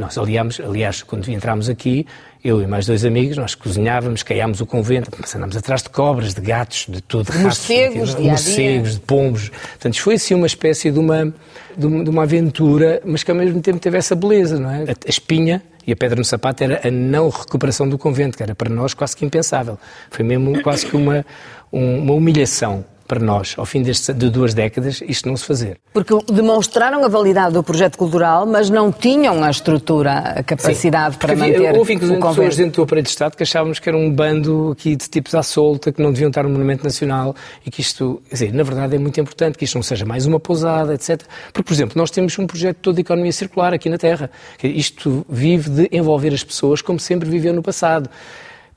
Nós 0.00 0.16
aliámos, 0.16 0.58
aliás, 0.58 1.02
quando 1.02 1.28
entramos 1.28 1.68
aqui, 1.68 2.06
eu 2.42 2.62
e 2.62 2.66
mais 2.66 2.86
dois 2.86 3.04
amigos, 3.04 3.36
nós 3.36 3.54
cozinhávamos, 3.54 4.22
caiámos 4.22 4.62
o 4.62 4.66
convento, 4.66 5.10
andámos 5.36 5.56
atrás 5.56 5.82
de 5.82 5.90
cobras, 5.90 6.32
de 6.32 6.40
gatos, 6.40 6.86
de 6.88 7.02
tudo, 7.02 7.30
de 7.30 7.38
morcegos, 7.38 8.14
de, 8.14 8.22
morcegos, 8.22 8.94
de 8.94 9.00
pombos. 9.00 9.50
Portanto, 9.50 10.00
foi 10.00 10.14
assim 10.14 10.34
uma 10.34 10.46
espécie 10.46 10.90
de 10.90 10.98
uma, 10.98 11.32
de 11.76 11.86
uma, 11.86 12.22
aventura, 12.22 13.02
mas 13.04 13.22
que 13.22 13.30
ao 13.30 13.36
mesmo 13.36 13.60
tempo 13.60 13.78
teve 13.78 13.98
essa 13.98 14.14
beleza, 14.14 14.58
não 14.58 14.70
é? 14.70 14.84
A, 14.84 14.92
a 14.92 15.10
espinha 15.10 15.62
e 15.86 15.92
a 15.92 15.96
pedra 15.96 16.16
no 16.16 16.24
sapato 16.24 16.64
era 16.64 16.80
a 16.82 16.90
não 16.90 17.28
recuperação 17.28 17.86
do 17.86 17.98
convento, 17.98 18.38
que 18.38 18.42
era 18.42 18.54
para 18.54 18.70
nós 18.70 18.94
quase 18.94 19.14
que 19.14 19.24
impensável. 19.26 19.78
Foi 20.10 20.24
mesmo 20.24 20.62
quase 20.62 20.86
que 20.86 20.96
uma, 20.96 21.26
uma 21.70 22.14
humilhação 22.14 22.86
para 23.10 23.18
nós, 23.18 23.56
ao 23.58 23.66
fim 23.66 23.82
destes, 23.82 24.14
de 24.14 24.30
duas 24.30 24.54
décadas, 24.54 25.02
isto 25.04 25.28
não 25.28 25.36
se 25.36 25.44
fazer. 25.44 25.80
Porque 25.92 26.16
demonstraram 26.32 27.04
a 27.04 27.08
validade 27.08 27.54
do 27.54 27.60
projeto 27.60 27.98
cultural, 27.98 28.46
mas 28.46 28.70
não 28.70 28.92
tinham 28.92 29.42
a 29.42 29.50
estrutura, 29.50 30.12
a 30.36 30.42
capacidade 30.44 31.14
Sim, 31.14 31.18
para 31.18 31.32
havia, 31.32 31.58
manter 31.58 31.76
houve, 31.76 31.94
inclusive, 31.94 32.20
pessoas 32.20 32.56
dentro 32.56 32.76
do 32.76 32.82
aparelho 32.84 33.02
de 33.02 33.10
Estado 33.10 33.36
que 33.36 33.42
achávamos 33.42 33.80
que 33.80 33.88
era 33.88 33.98
um 33.98 34.08
bando 34.12 34.70
aqui 34.70 34.94
de 34.94 35.08
tipos 35.08 35.34
à 35.34 35.42
solta, 35.42 35.90
que 35.90 36.00
não 36.00 36.12
deviam 36.12 36.28
estar 36.28 36.44
no 36.44 36.50
Monumento 36.50 36.84
Nacional 36.84 37.34
e 37.66 37.70
que 37.70 37.80
isto, 37.80 38.22
quer 38.28 38.34
dizer, 38.34 38.54
na 38.54 38.62
verdade 38.62 38.94
é 38.94 38.98
muito 39.00 39.20
importante 39.20 39.58
que 39.58 39.64
isto 39.64 39.74
não 39.74 39.82
seja 39.82 40.06
mais 40.06 40.24
uma 40.24 40.38
pousada, 40.38 40.94
etc. 40.94 41.20
Porque, 41.52 41.66
por 41.66 41.72
exemplo, 41.72 41.94
nós 41.98 42.12
temos 42.12 42.38
um 42.38 42.46
projeto 42.46 42.76
todo 42.76 42.94
de 42.94 43.00
economia 43.00 43.32
circular 43.32 43.74
aqui 43.74 43.88
na 43.88 43.98
Terra. 43.98 44.30
Isto 44.62 45.26
vive 45.28 45.68
de 45.68 45.88
envolver 45.90 46.32
as 46.32 46.44
pessoas 46.44 46.80
como 46.80 47.00
sempre 47.00 47.28
viveu 47.28 47.52
no 47.52 47.60
passado. 47.60 48.08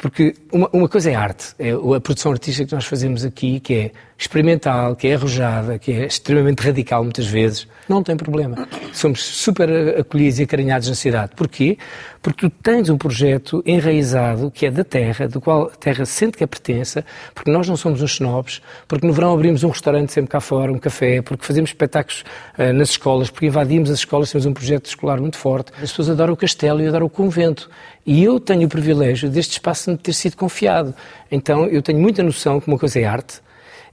Porque 0.04 0.36
uma, 0.52 0.70
uma 0.74 0.90
coisa 0.90 1.12
é 1.12 1.16
arte, 1.16 1.56
é 1.58 1.72
a 1.72 2.02
produção 2.02 2.34
artística 2.34 2.68
que 2.68 2.76
nós 2.76 2.84
fazemos 2.84 3.24
aqui, 3.24 3.62
que 3.62 3.74
é 3.74 3.92
experimental, 4.18 4.96
que 4.96 5.08
é 5.08 5.16
arrojada, 5.16 5.78
que 5.78 5.92
é 5.92 6.06
extremamente 6.06 6.62
radical 6.62 7.04
muitas 7.04 7.26
vezes, 7.26 7.68
não 7.88 8.02
tem 8.02 8.16
problema. 8.16 8.68
Somos 8.94 9.24
super 9.24 10.00
acolhidos 10.00 10.40
e 10.40 10.44
acarinhados 10.44 10.88
na 10.88 10.96
cidade. 10.96 11.32
Porquê? 11.36 11.78
Porque 12.22 12.48
tu 12.48 12.50
tens 12.50 12.90
um 12.90 12.98
projeto 12.98 13.62
enraizado 13.66 14.50
que 14.50 14.66
é 14.66 14.72
da 14.72 14.84
terra, 14.84 15.28
do 15.28 15.42
qual 15.42 15.66
a 15.66 15.72
terra 15.72 16.06
sente 16.06 16.38
que 16.38 16.44
é 16.44 16.48
pertença, 16.48 17.04
porque 17.34 17.52
nós 17.52 17.68
não 17.68 17.76
somos 17.76 18.02
uns 18.02 18.14
snobs, 18.14 18.62
porque 18.88 19.06
no 19.06 19.12
verão 19.12 19.34
abrimos 19.34 19.64
um 19.64 19.70
restaurante 19.70 20.14
sempre 20.14 20.32
cá 20.32 20.40
fora, 20.40 20.72
um 20.72 20.80
café, 20.80 21.22
porque 21.22 21.46
fazemos 21.46 21.72
espetáculos 21.72 22.24
uh, 22.58 22.72
nas 22.72 22.92
escolas, 22.92 23.30
porque 23.30 23.48
invadimos 23.48 23.90
as 23.90 24.00
escolas, 24.00 24.32
temos 24.32 24.46
um 24.46 24.54
projeto 24.54 24.86
escolar 24.86 25.20
muito 25.20 25.38
forte. 25.38 25.72
As 25.76 25.90
pessoas 25.90 26.12
adoram 26.12 26.34
o 26.34 26.38
castelo 26.38 26.82
e 26.82 26.88
adoram 26.88 27.08
o 27.08 27.10
convento. 27.10 27.70
E 28.06 28.24
eu 28.24 28.40
tenho 28.40 28.66
o 28.66 28.70
privilégio 28.70 29.30
deste 29.30 29.54
espaço 29.54 29.92
me 29.92 29.98
ter 29.98 30.14
sido 30.14 30.38
confiado. 30.38 30.94
Então 31.32 31.66
eu 31.66 31.82
tenho 31.82 32.00
muita 32.00 32.24
noção 32.24 32.60
que 32.60 32.68
uma 32.68 32.78
coisa 32.78 33.00
é 33.00 33.06
arte, 33.06 33.42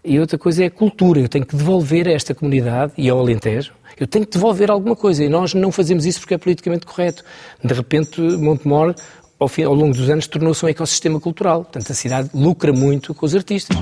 e 0.05 0.19
outra 0.19 0.39
coisa 0.39 0.65
é 0.65 0.67
a 0.67 0.71
cultura. 0.71 1.21
Eu 1.21 1.29
tenho 1.29 1.45
que 1.45 1.55
devolver 1.55 2.09
a 2.09 2.13
esta 2.13 2.35
comunidade 2.35 2.93
e 2.97 3.09
ao 3.09 3.19
Alentejo, 3.19 3.73
eu 3.99 4.07
tenho 4.07 4.25
que 4.25 4.33
devolver 4.33 4.71
alguma 4.71 4.97
coisa. 4.97 5.23
E 5.23 5.29
nós 5.29 5.53
não 5.53 5.71
fazemos 5.71 6.07
isso 6.07 6.21
porque 6.21 6.35
é 6.35 6.39
politicamente 6.39 6.87
correto. 6.87 7.23
De 7.63 7.75
repente, 7.75 8.21
Montemor, 8.21 8.95
ao, 9.39 9.49
fim, 9.49 9.65
ao 9.65 9.75
longo 9.75 9.95
dos 9.95 10.09
anos, 10.09 10.27
tornou-se 10.27 10.65
um 10.65 10.69
ecossistema 10.69 11.21
cultural. 11.21 11.65
Portanto, 11.65 11.91
a 11.91 11.95
cidade 11.95 12.31
lucra 12.33 12.73
muito 12.73 13.15
com 13.15 13.27
os 13.27 13.35
artistas. 13.35 13.77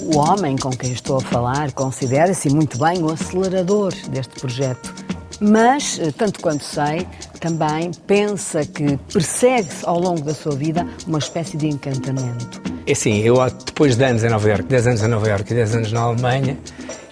O 0.00 0.18
homem 0.18 0.56
com 0.56 0.70
quem 0.70 0.92
estou 0.92 1.16
a 1.16 1.20
falar 1.20 1.72
considera-se 1.72 2.48
muito 2.48 2.78
bem 2.78 3.02
o 3.02 3.10
acelerador 3.10 3.92
deste 4.10 4.38
projeto. 4.38 4.94
Mas, 5.40 5.98
eh, 5.98 6.12
tanto 6.12 6.40
quanto 6.40 6.62
sei, 6.62 7.06
também 7.44 7.90
pensa 8.06 8.64
que 8.64 8.96
persegue 9.12 9.68
ao 9.84 10.00
longo 10.00 10.22
da 10.22 10.32
sua 10.32 10.56
vida 10.56 10.86
uma 11.06 11.18
espécie 11.18 11.58
de 11.58 11.66
encantamento. 11.66 12.62
É 12.86 12.94
sim, 12.94 13.20
eu 13.20 13.36
depois 13.66 13.96
de 13.96 14.02
anos 14.02 14.24
em 14.24 14.30
Nova 14.30 14.48
Iorque, 14.48 14.68
10 14.68 14.86
anos 14.86 15.02
em 15.02 15.08
Nova 15.08 15.28
Iorque 15.28 15.52
e 15.52 15.56
10 15.56 15.74
anos 15.74 15.92
na 15.92 16.00
Alemanha, 16.00 16.56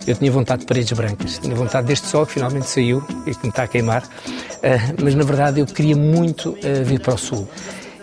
eu 0.06 0.14
tinha 0.16 0.32
vontade 0.32 0.60
de 0.60 0.66
paredes 0.66 0.90
brancas, 0.92 1.38
tinha 1.38 1.54
vontade 1.54 1.86
deste 1.86 2.06
sol 2.06 2.24
que 2.24 2.32
finalmente 2.32 2.66
saiu 2.66 3.04
e 3.26 3.34
que 3.34 3.42
me 3.42 3.50
está 3.50 3.64
a 3.64 3.68
queimar, 3.68 4.04
uh, 4.04 5.02
mas 5.04 5.14
na 5.14 5.22
verdade 5.22 5.60
eu 5.60 5.66
queria 5.66 5.96
muito 5.96 6.52
uh, 6.52 6.82
vir 6.82 7.00
para 7.00 7.12
o 7.12 7.18
Sul. 7.18 7.46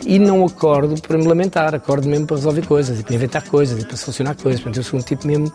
E 0.06 0.18
não 0.18 0.46
acordo 0.46 1.00
para 1.02 1.18
me 1.18 1.28
lamentar, 1.28 1.76
acordo 1.76 2.08
mesmo 2.08 2.26
para 2.26 2.38
resolver 2.38 2.66
coisas 2.66 3.00
e 3.00 3.04
para 3.04 3.16
inventar 3.16 3.44
coisas 3.44 3.82
e 3.82 3.86
para 3.86 3.98
solucionar 3.98 4.36
coisas. 4.36 4.62
Portanto, 4.62 4.78
eu 4.78 4.84
sou 4.84 5.00
um 5.00 5.04
tipo 5.04 5.28
mesmo 5.28 5.52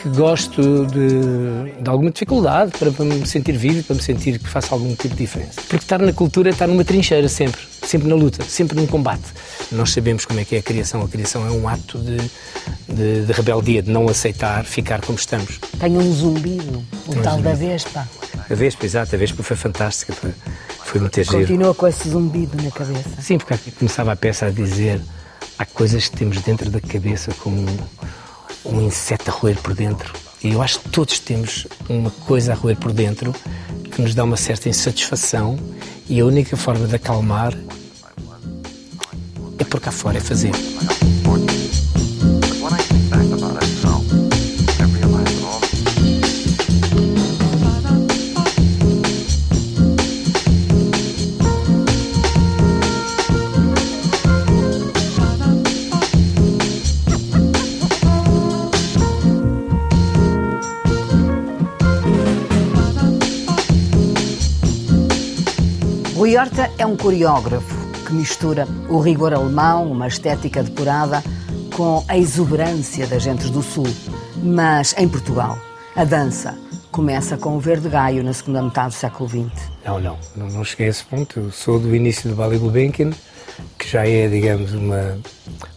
que 0.00 0.08
gosto 0.10 0.86
de, 0.86 1.82
de 1.82 1.90
alguma 1.90 2.10
dificuldade 2.10 2.72
para, 2.78 2.90
para 2.92 3.04
me 3.04 3.26
sentir 3.26 3.56
vivo, 3.56 3.82
para 3.82 3.96
me 3.96 4.02
sentir 4.02 4.38
que 4.38 4.48
faço 4.48 4.72
algum 4.72 4.94
tipo 4.94 5.14
de 5.14 5.22
diferença. 5.22 5.60
Porque 5.62 5.84
estar 5.84 5.98
na 5.98 6.12
cultura 6.12 6.50
é 6.50 6.52
estar 6.52 6.66
numa 6.66 6.84
trincheira 6.84 7.28
sempre, 7.28 7.60
sempre 7.88 8.08
na 8.08 8.14
luta, 8.14 8.44
sempre 8.44 8.76
num 8.76 8.86
combate. 8.86 9.24
Nós 9.72 9.90
sabemos 9.92 10.24
como 10.24 10.40
é 10.40 10.44
que 10.44 10.56
é 10.56 10.58
a 10.58 10.62
criação. 10.62 11.02
A 11.02 11.08
criação 11.08 11.46
é 11.46 11.50
um 11.50 11.68
ato 11.68 11.98
de, 11.98 12.18
de, 12.88 13.26
de 13.26 13.32
rebeldia, 13.32 13.82
de 13.82 13.90
não 13.90 14.08
aceitar 14.08 14.64
ficar 14.64 15.00
como 15.00 15.18
estamos. 15.18 15.58
Tenho 15.78 16.00
um 16.00 16.12
zumbido, 16.12 16.84
o 17.06 17.12
um 17.12 17.22
tal 17.22 17.36
zumbido. 17.36 17.42
da 17.42 17.54
Vespa. 17.54 18.08
A 18.48 18.54
Vespa, 18.54 18.86
exato, 18.86 19.14
a 19.14 19.18
Vespa 19.18 19.42
foi 19.42 19.56
fantástica. 19.56 20.12
Foi 20.12 20.32
foi 20.88 21.00
muito 21.02 21.22
giro. 21.22 21.38
Continua 21.38 21.74
com 21.74 21.86
esse 21.86 22.08
zumbido 22.08 22.62
na 22.62 22.70
cabeça. 22.70 23.20
Sim, 23.20 23.36
porque 23.36 23.70
começava 23.72 24.12
a 24.12 24.16
peça 24.16 24.46
a 24.46 24.50
dizer 24.50 25.00
há 25.58 25.66
coisas 25.66 26.08
que 26.08 26.16
temos 26.16 26.40
dentro 26.40 26.70
da 26.70 26.80
cabeça 26.80 27.30
como 27.40 27.60
um, 27.60 27.76
um 28.64 28.82
inseto 28.86 29.30
a 29.30 29.34
roer 29.34 29.58
por 29.58 29.74
dentro. 29.74 30.14
E 30.42 30.52
eu 30.52 30.62
acho 30.62 30.80
que 30.80 30.88
todos 30.88 31.18
temos 31.18 31.66
uma 31.90 32.10
coisa 32.10 32.52
a 32.52 32.54
roer 32.54 32.76
por 32.76 32.92
dentro 32.92 33.34
que 33.90 34.00
nos 34.00 34.14
dá 34.14 34.24
uma 34.24 34.36
certa 34.36 34.68
insatisfação 34.68 35.58
e 36.08 36.20
a 36.20 36.24
única 36.24 36.56
forma 36.56 36.86
de 36.86 36.96
acalmar 36.96 37.52
é 39.58 39.64
por 39.64 39.80
cá 39.80 39.90
fora, 39.90 40.18
é 40.18 40.20
fazer. 40.20 40.52
Rui 66.14 66.36
Horta 66.36 66.70
é 66.76 66.84
um 66.84 66.96
coreógrafo 66.96 67.77
que 68.08 68.14
mistura 68.14 68.66
o 68.88 68.98
rigor 69.00 69.34
alemão, 69.34 69.92
uma 69.92 70.08
estética 70.08 70.62
depurada, 70.62 71.22
com 71.76 72.02
a 72.08 72.16
exuberância 72.16 73.06
das 73.06 73.22
gentes 73.22 73.50
do 73.50 73.62
Sul. 73.62 73.86
Mas 74.42 74.94
em 74.96 75.06
Portugal, 75.06 75.58
a 75.94 76.04
dança 76.04 76.58
começa 76.90 77.36
com 77.36 77.54
o 77.54 77.60
Verde 77.60 77.90
Gaio 77.90 78.24
na 78.24 78.32
segunda 78.32 78.62
metade 78.62 78.94
do 78.94 78.94
século 78.94 79.28
XX. 79.28 79.70
Não, 79.84 80.00
não, 80.00 80.18
não, 80.34 80.64
cheguei 80.64 80.86
a 80.86 80.88
esse 80.88 81.04
ponto. 81.04 81.38
Eu 81.38 81.52
sou 81.52 81.78
do 81.78 81.94
início 81.94 82.30
do 82.30 82.34
Ballet 82.34 82.58
Gulbenkian, 82.58 83.10
que 83.78 83.86
já 83.86 84.08
é, 84.08 84.26
digamos, 84.26 84.72
uma, 84.72 85.18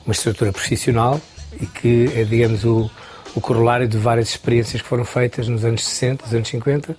uma 0.06 0.14
estrutura 0.14 0.54
profissional 0.54 1.20
e 1.60 1.66
que 1.66 2.10
é, 2.16 2.24
digamos, 2.24 2.64
o, 2.64 2.90
o 3.36 3.42
corolário 3.42 3.90
de 3.90 3.98
várias 3.98 4.30
experiências 4.30 4.82
que 4.82 4.88
foram 4.88 5.04
feitas 5.04 5.50
nos 5.50 5.66
anos 5.66 5.84
60, 5.84 6.24
nos 6.24 6.34
anos 6.34 6.48
50 6.48 6.96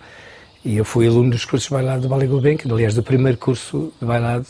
e 0.65 0.77
eu 0.77 0.85
fui 0.85 1.09
aluno 1.09 1.31
dos 1.31 1.45
cursos 1.45 1.69
de 1.69 1.75
bailado 1.75 2.03
do 2.03 2.09
Ballet 2.09 2.29
Gulbenkian, 2.29 2.73
aliás, 2.73 2.95
do 2.95 3.03
primeiro 3.03 3.37
curso 3.37 3.93
de 3.99 4.07
bailado 4.07 4.47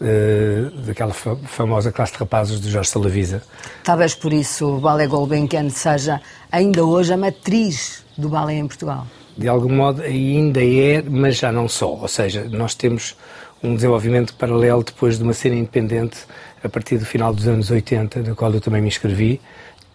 uh, 0.00 0.70
daquela 0.82 1.12
famosa 1.12 1.92
classe 1.92 2.12
de 2.12 2.18
rapazes 2.18 2.60
de 2.60 2.70
Jorge 2.70 2.90
Salavisa. 2.90 3.42
Talvez 3.84 4.14
por 4.14 4.32
isso 4.32 4.76
o 4.76 4.80
Ballet 4.80 5.08
Gulbenkian 5.08 5.70
seja 5.70 6.20
ainda 6.50 6.84
hoje 6.84 7.12
a 7.12 7.16
matriz 7.16 8.04
do 8.16 8.28
ballet 8.28 8.58
em 8.58 8.66
Portugal. 8.66 9.06
De 9.36 9.46
algum 9.48 9.72
modo 9.72 10.02
ainda 10.02 10.64
é, 10.64 11.02
mas 11.02 11.36
já 11.36 11.52
não 11.52 11.68
só. 11.68 11.90
Ou 11.90 12.08
seja, 12.08 12.44
nós 12.50 12.74
temos 12.74 13.16
um 13.62 13.74
desenvolvimento 13.74 14.34
paralelo 14.34 14.82
depois 14.82 15.16
de 15.16 15.22
uma 15.22 15.32
cena 15.32 15.54
independente 15.54 16.18
a 16.62 16.68
partir 16.68 16.98
do 16.98 17.06
final 17.06 17.32
dos 17.32 17.46
anos 17.46 17.70
80, 17.70 18.22
da 18.22 18.34
qual 18.34 18.52
eu 18.52 18.60
também 18.60 18.82
me 18.82 18.88
inscrevi. 18.88 19.40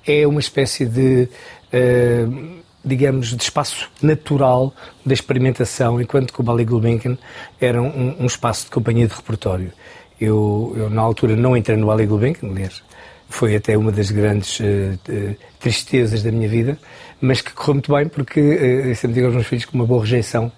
É 0.06 0.26
uma 0.26 0.40
espécie 0.40 0.86
de... 0.86 1.28
Uh, 1.74 2.63
digamos, 2.84 3.36
de 3.36 3.44
espaço 3.44 3.90
natural 4.02 4.74
da 5.06 5.14
experimentação, 5.14 6.02
enquanto 6.02 6.34
que 6.34 6.42
o 6.42 6.44
Ballet 6.44 6.66
Gulbenkian 6.66 7.18
era 7.60 7.82
um, 7.82 8.16
um, 8.20 8.26
espaço 8.26 8.66
de 8.66 8.72
companhia 8.72 9.08
de 9.08 9.14
repertório. 9.14 9.72
Eu, 10.20 10.74
eu, 10.76 10.90
na 10.90 11.02
altura, 11.02 11.36
não 11.36 11.56
entrei 11.56 11.78
no 11.78 11.88
Ballet 11.88 12.08
Gulbenkian, 12.08 12.50
aliás, 12.50 12.84
foi 13.30 13.56
até 13.56 13.78
uma 13.78 13.92
das 13.92 14.12
grandes 14.12 14.60
uh, 14.60 14.64
uh, 14.64 15.36
tristezas 15.60 16.22
da 16.22 16.32
minha 16.32 16.48
vida, 16.48 16.78
mas 17.20 17.42
que 17.42 17.52
correu 17.54 17.76
muito 17.76 17.92
bem 17.92 18.08
porque 18.08 18.40
uh, 18.40 18.96
sempre 18.96 19.16
digo 19.16 19.28
aos 19.28 19.36
meus 19.36 19.48
filhos 19.48 19.66
que 19.66 19.74
uma 19.74 19.86
boa 19.86 20.02
rejeição 20.02 20.52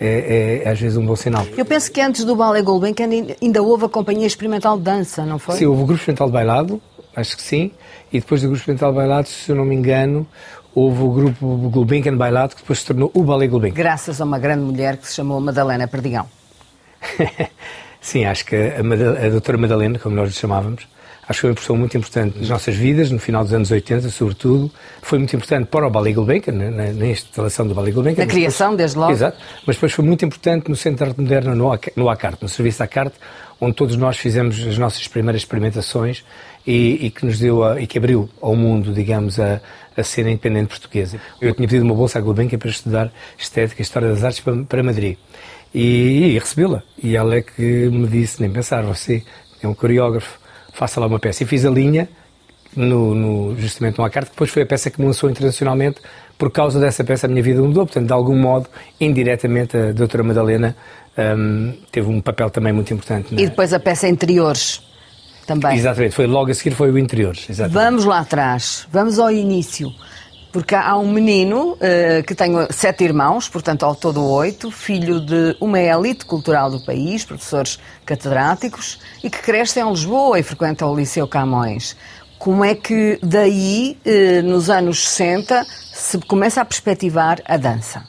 é, 0.00 0.62
é, 0.64 0.68
às 0.68 0.80
vezes 0.80 0.96
um 0.96 1.04
bom 1.04 1.16
sinal. 1.16 1.44
Eu 1.56 1.64
penso 1.64 1.90
que 1.90 2.00
antes 2.00 2.24
do 2.24 2.36
Ballet 2.36 2.62
Gulbenkian 2.62 3.08
ainda 3.42 3.62
houve 3.62 3.84
a 3.86 3.88
Companhia 3.88 4.26
Experimental 4.26 4.76
de 4.78 4.84
Dança, 4.84 5.24
não 5.24 5.38
foi? 5.38 5.56
Sim, 5.56 5.66
houve 5.66 5.82
o 5.82 5.86
Grupo 5.86 6.00
Experimental 6.00 6.28
de 6.28 6.32
Bailado, 6.32 6.82
acho 7.14 7.36
que 7.36 7.42
sim, 7.42 7.72
e 8.12 8.20
depois 8.20 8.40
do 8.40 8.48
Grupo 8.48 8.60
Experimental 8.60 8.90
de 8.90 8.96
Bailado, 8.96 9.28
se 9.28 9.50
eu 9.50 9.56
não 9.56 9.64
me 9.64 9.74
engano, 9.74 10.26
houve 10.74 11.02
o 11.02 11.10
grupo 11.10 11.46
Gulbenkian 11.70 12.16
Bailado, 12.16 12.54
que 12.54 12.62
depois 12.62 12.80
se 12.80 12.86
tornou 12.86 13.10
o 13.14 13.22
Ballet 13.22 13.48
Gulbenkian. 13.48 13.76
Graças 13.76 14.20
a 14.20 14.24
uma 14.24 14.38
grande 14.38 14.62
mulher 14.62 14.96
que 14.96 15.08
se 15.08 15.14
chamou 15.14 15.40
Madalena 15.40 15.88
Perdigão. 15.88 16.26
Sim, 18.00 18.24
acho 18.24 18.44
que 18.44 18.56
a, 18.56 19.26
a 19.26 19.28
doutora 19.28 19.58
Madalena, 19.58 19.98
como 19.98 20.14
nós 20.14 20.28
lhe 20.28 20.34
chamávamos, 20.34 20.86
acho 21.28 21.36
que 21.36 21.40
foi 21.40 21.50
uma 21.50 21.56
pessoa 21.56 21.78
muito 21.78 21.96
importante 21.96 22.38
nas 22.38 22.48
nossas 22.48 22.74
vidas, 22.74 23.10
no 23.10 23.18
final 23.18 23.42
dos 23.42 23.52
anos 23.52 23.70
80, 23.70 24.08
sobretudo. 24.08 24.70
Foi 25.02 25.18
muito 25.18 25.34
importante 25.34 25.66
para 25.66 25.86
o 25.86 25.90
Ballet 25.90 26.14
Gulbenkian, 26.14 26.54
na, 26.54 26.92
na, 26.92 27.06
instalação 27.06 27.66
do 27.66 27.74
Ballet 27.74 27.92
Gulbenkian. 27.92 28.24
Na 28.24 28.30
criação, 28.30 28.70
depois, 28.70 28.78
desde 28.78 28.98
logo. 28.98 29.12
Exato. 29.12 29.36
Mas 29.66 29.76
depois 29.76 29.92
foi 29.92 30.04
muito 30.04 30.24
importante 30.24 30.68
no 30.68 30.76
Centro 30.76 31.04
de 31.04 31.10
Arte 31.10 31.20
Moderna, 31.20 31.54
no, 31.54 31.78
no 31.96 32.08
ACART, 32.08 32.40
no 32.40 32.48
Serviço 32.48 32.82
ACART, 32.82 33.12
onde 33.60 33.74
todos 33.74 33.96
nós 33.96 34.16
fizemos 34.16 34.64
as 34.66 34.78
nossas 34.78 35.06
primeiras 35.08 35.42
experimentações 35.42 36.24
e, 36.66 37.06
e 37.06 37.10
que 37.10 37.26
nos 37.26 37.38
deu 37.38 37.64
a, 37.64 37.80
e 37.80 37.86
que 37.86 37.98
abriu 37.98 38.28
ao 38.40 38.54
mundo, 38.54 38.92
digamos, 38.92 39.38
a, 39.38 39.60
a 40.00 40.04
cena 40.04 40.30
independente 40.30 40.68
portuguesa. 40.68 41.20
Eu 41.40 41.54
tinha 41.54 41.68
pedido 41.68 41.84
uma 41.84 41.94
bolsa 41.94 42.18
à 42.18 42.22
Gulbenkian 42.22 42.58
para 42.58 42.70
estudar 42.70 43.12
Estética 43.36 43.80
e 43.80 43.82
História 43.82 44.08
das 44.08 44.24
Artes 44.24 44.40
para, 44.40 44.56
para 44.64 44.82
Madrid. 44.82 45.16
E, 45.74 46.34
e 46.34 46.38
recebê-la. 46.38 46.82
E 47.02 47.16
ela 47.16 47.36
é 47.36 47.42
que 47.42 47.62
me 47.62 48.06
disse, 48.06 48.40
nem 48.40 48.50
pensar, 48.50 48.82
você 48.82 49.22
é 49.62 49.68
um 49.68 49.74
coreógrafo, 49.74 50.38
faça 50.72 51.00
lá 51.00 51.06
uma 51.06 51.18
peça. 51.18 51.42
E 51.42 51.46
fiz 51.46 51.64
a 51.64 51.70
linha, 51.70 52.08
no, 52.74 53.14
no, 53.14 53.60
justamente 53.60 53.98
no 53.98 54.04
Acarte, 54.04 54.30
que 54.30 54.34
depois 54.34 54.50
foi 54.50 54.62
a 54.62 54.66
peça 54.66 54.90
que 54.90 55.00
me 55.00 55.06
lançou 55.06 55.28
internacionalmente. 55.30 56.00
Por 56.38 56.50
causa 56.50 56.78
dessa 56.78 57.02
peça 57.02 57.26
a 57.26 57.28
minha 57.28 57.42
vida 57.42 57.60
mudou, 57.60 57.84
portanto, 57.84 58.06
de 58.06 58.12
algum 58.12 58.36
modo, 58.36 58.68
indiretamente, 59.00 59.76
a 59.76 59.92
doutora 59.92 60.22
Madalena 60.22 60.76
um, 61.18 61.74
teve 61.90 62.08
um 62.08 62.20
papel 62.20 62.48
também 62.48 62.72
muito 62.72 62.94
importante. 62.94 63.34
E 63.34 63.46
depois 63.46 63.72
a 63.72 63.80
peça 63.80 64.08
Interiores 64.08 64.87
também. 65.48 65.76
Exatamente, 65.76 66.14
foi 66.14 66.26
logo 66.26 66.50
a 66.50 66.54
seguir 66.54 66.74
foi 66.74 66.90
o 66.90 66.98
interior. 66.98 67.34
Exatamente. 67.48 67.72
Vamos 67.72 68.04
lá 68.04 68.20
atrás, 68.20 68.86
vamos 68.92 69.18
ao 69.18 69.30
início. 69.30 69.90
Porque 70.52 70.74
há 70.74 70.96
um 70.96 71.10
menino 71.10 71.72
uh, 71.72 72.22
que 72.26 72.34
tem 72.34 72.52
sete 72.70 73.04
irmãos, 73.04 73.48
portanto 73.48 73.84
ao 73.84 73.94
todo 73.94 74.24
oito, 74.24 74.70
filho 74.70 75.20
de 75.20 75.56
uma 75.60 75.78
elite 75.78 76.24
cultural 76.24 76.70
do 76.70 76.80
país, 76.80 77.24
professores 77.24 77.78
catedráticos, 78.04 78.98
e 79.22 79.28
que 79.28 79.38
cresce 79.38 79.80
em 79.80 79.88
Lisboa 79.88 80.38
e 80.38 80.42
frequenta 80.42 80.86
o 80.86 80.94
Liceu 80.94 81.28
Camões. 81.28 81.96
Como 82.38 82.64
é 82.64 82.74
que 82.74 83.18
daí, 83.22 83.98
uh, 84.06 84.42
nos 84.42 84.70
anos 84.70 85.08
60, 85.08 85.66
se 85.92 86.18
começa 86.20 86.60
a 86.60 86.64
perspectivar 86.64 87.40
a 87.44 87.56
dança? 87.56 88.04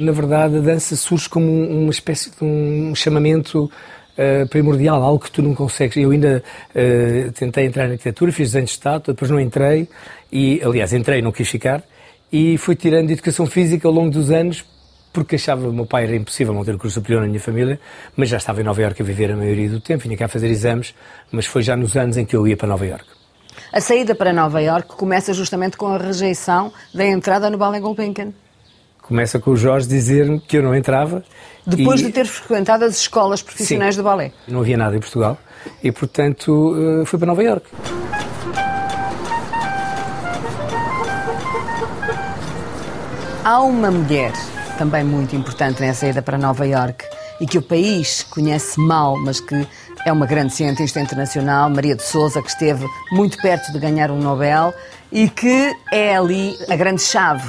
Na 0.00 0.12
verdade, 0.12 0.56
a 0.56 0.60
dança 0.60 0.94
surge 0.96 1.28
como 1.28 1.46
uma 1.46 1.90
espécie 1.90 2.30
de 2.30 2.44
um 2.44 2.94
chamamento 2.94 3.70
uh, 4.18 4.46
primordial, 4.48 5.02
algo 5.02 5.24
que 5.24 5.30
tu 5.30 5.42
não 5.42 5.54
consegues. 5.54 5.96
Eu 5.96 6.10
ainda 6.10 6.42
uh, 6.74 7.32
tentei 7.32 7.66
entrar 7.66 7.86
na 7.86 7.92
arquitetura, 7.92 8.32
fiz 8.32 8.48
desenho 8.48 8.64
de 8.64 8.72
estátua, 8.72 9.14
depois 9.14 9.30
não 9.30 9.40
entrei, 9.40 9.88
e 10.30 10.60
aliás, 10.64 10.92
entrei, 10.92 11.22
não 11.22 11.32
quis 11.32 11.48
ficar, 11.48 11.82
e 12.30 12.58
fui 12.58 12.74
tirando 12.74 13.06
de 13.06 13.14
educação 13.14 13.46
física 13.46 13.86
ao 13.86 13.94
longo 13.94 14.10
dos 14.10 14.30
anos, 14.30 14.64
porque 15.12 15.36
achava 15.36 15.68
o 15.68 15.72
meu 15.72 15.86
pai 15.86 16.04
era 16.04 16.16
impossível 16.16 16.52
não 16.52 16.64
ter 16.64 16.76
curso 16.76 16.94
superior 16.94 17.22
na 17.22 17.28
minha 17.28 17.40
família, 17.40 17.80
mas 18.16 18.28
já 18.28 18.36
estava 18.36 18.60
em 18.60 18.64
Nova 18.64 18.82
Iorque 18.82 19.02
a 19.02 19.04
viver 19.04 19.32
a 19.32 19.36
maioria 19.36 19.68
do 19.68 19.80
tempo, 19.80 20.02
vinha 20.02 20.16
cá 20.16 20.28
fazer 20.28 20.48
exames, 20.48 20.94
mas 21.32 21.46
foi 21.46 21.62
já 21.62 21.76
nos 21.76 21.96
anos 21.96 22.16
em 22.16 22.24
que 22.24 22.36
eu 22.36 22.46
ia 22.46 22.56
para 22.56 22.68
Nova 22.68 22.86
Iorque. 22.86 23.18
A 23.72 23.80
saída 23.80 24.14
para 24.14 24.32
Nova 24.32 24.62
Iorque 24.62 24.94
começa 24.94 25.32
justamente 25.32 25.76
com 25.76 25.88
a 25.88 25.98
rejeição 25.98 26.72
da 26.94 27.04
entrada 27.04 27.50
no 27.50 27.58
Ballet 27.58 27.80
Gulbenkian. 27.80 28.32
Começa 29.08 29.38
com 29.38 29.52
o 29.52 29.56
Jorge 29.56 29.88
dizer-me 29.88 30.38
que 30.38 30.58
eu 30.58 30.62
não 30.62 30.74
entrava. 30.74 31.24
Depois 31.66 31.98
e... 32.02 32.04
de 32.04 32.12
ter 32.12 32.26
frequentado 32.26 32.84
as 32.84 32.98
escolas 32.98 33.40
profissionais 33.40 33.94
Sim, 33.94 34.02
de 34.02 34.04
balé? 34.04 34.32
Não 34.46 34.60
havia 34.60 34.76
nada 34.76 34.94
em 34.94 35.00
Portugal 35.00 35.38
e, 35.82 35.90
portanto, 35.90 36.76
eh, 36.76 37.06
fui 37.06 37.18
para 37.18 37.26
Nova 37.26 37.42
Iorque. 37.42 37.70
Há 43.42 43.60
uma 43.62 43.90
mulher 43.90 44.32
também 44.76 45.02
muito 45.02 45.34
importante 45.34 45.80
nessa 45.80 46.06
ida 46.06 46.20
para 46.20 46.36
Nova 46.36 46.66
Iorque 46.66 47.06
e 47.40 47.46
que 47.46 47.56
o 47.56 47.62
país 47.62 48.22
conhece 48.24 48.78
mal, 48.78 49.16
mas 49.16 49.40
que 49.40 49.66
é 50.04 50.12
uma 50.12 50.26
grande 50.26 50.52
cientista 50.52 51.00
internacional, 51.00 51.70
Maria 51.70 51.96
de 51.96 52.02
Souza, 52.02 52.42
que 52.42 52.50
esteve 52.50 52.84
muito 53.10 53.38
perto 53.38 53.72
de 53.72 53.78
ganhar 53.78 54.10
um 54.10 54.18
Nobel 54.18 54.74
e 55.10 55.30
que 55.30 55.74
é 55.90 56.14
ali 56.14 56.58
a 56.68 56.76
grande 56.76 57.00
chave 57.00 57.48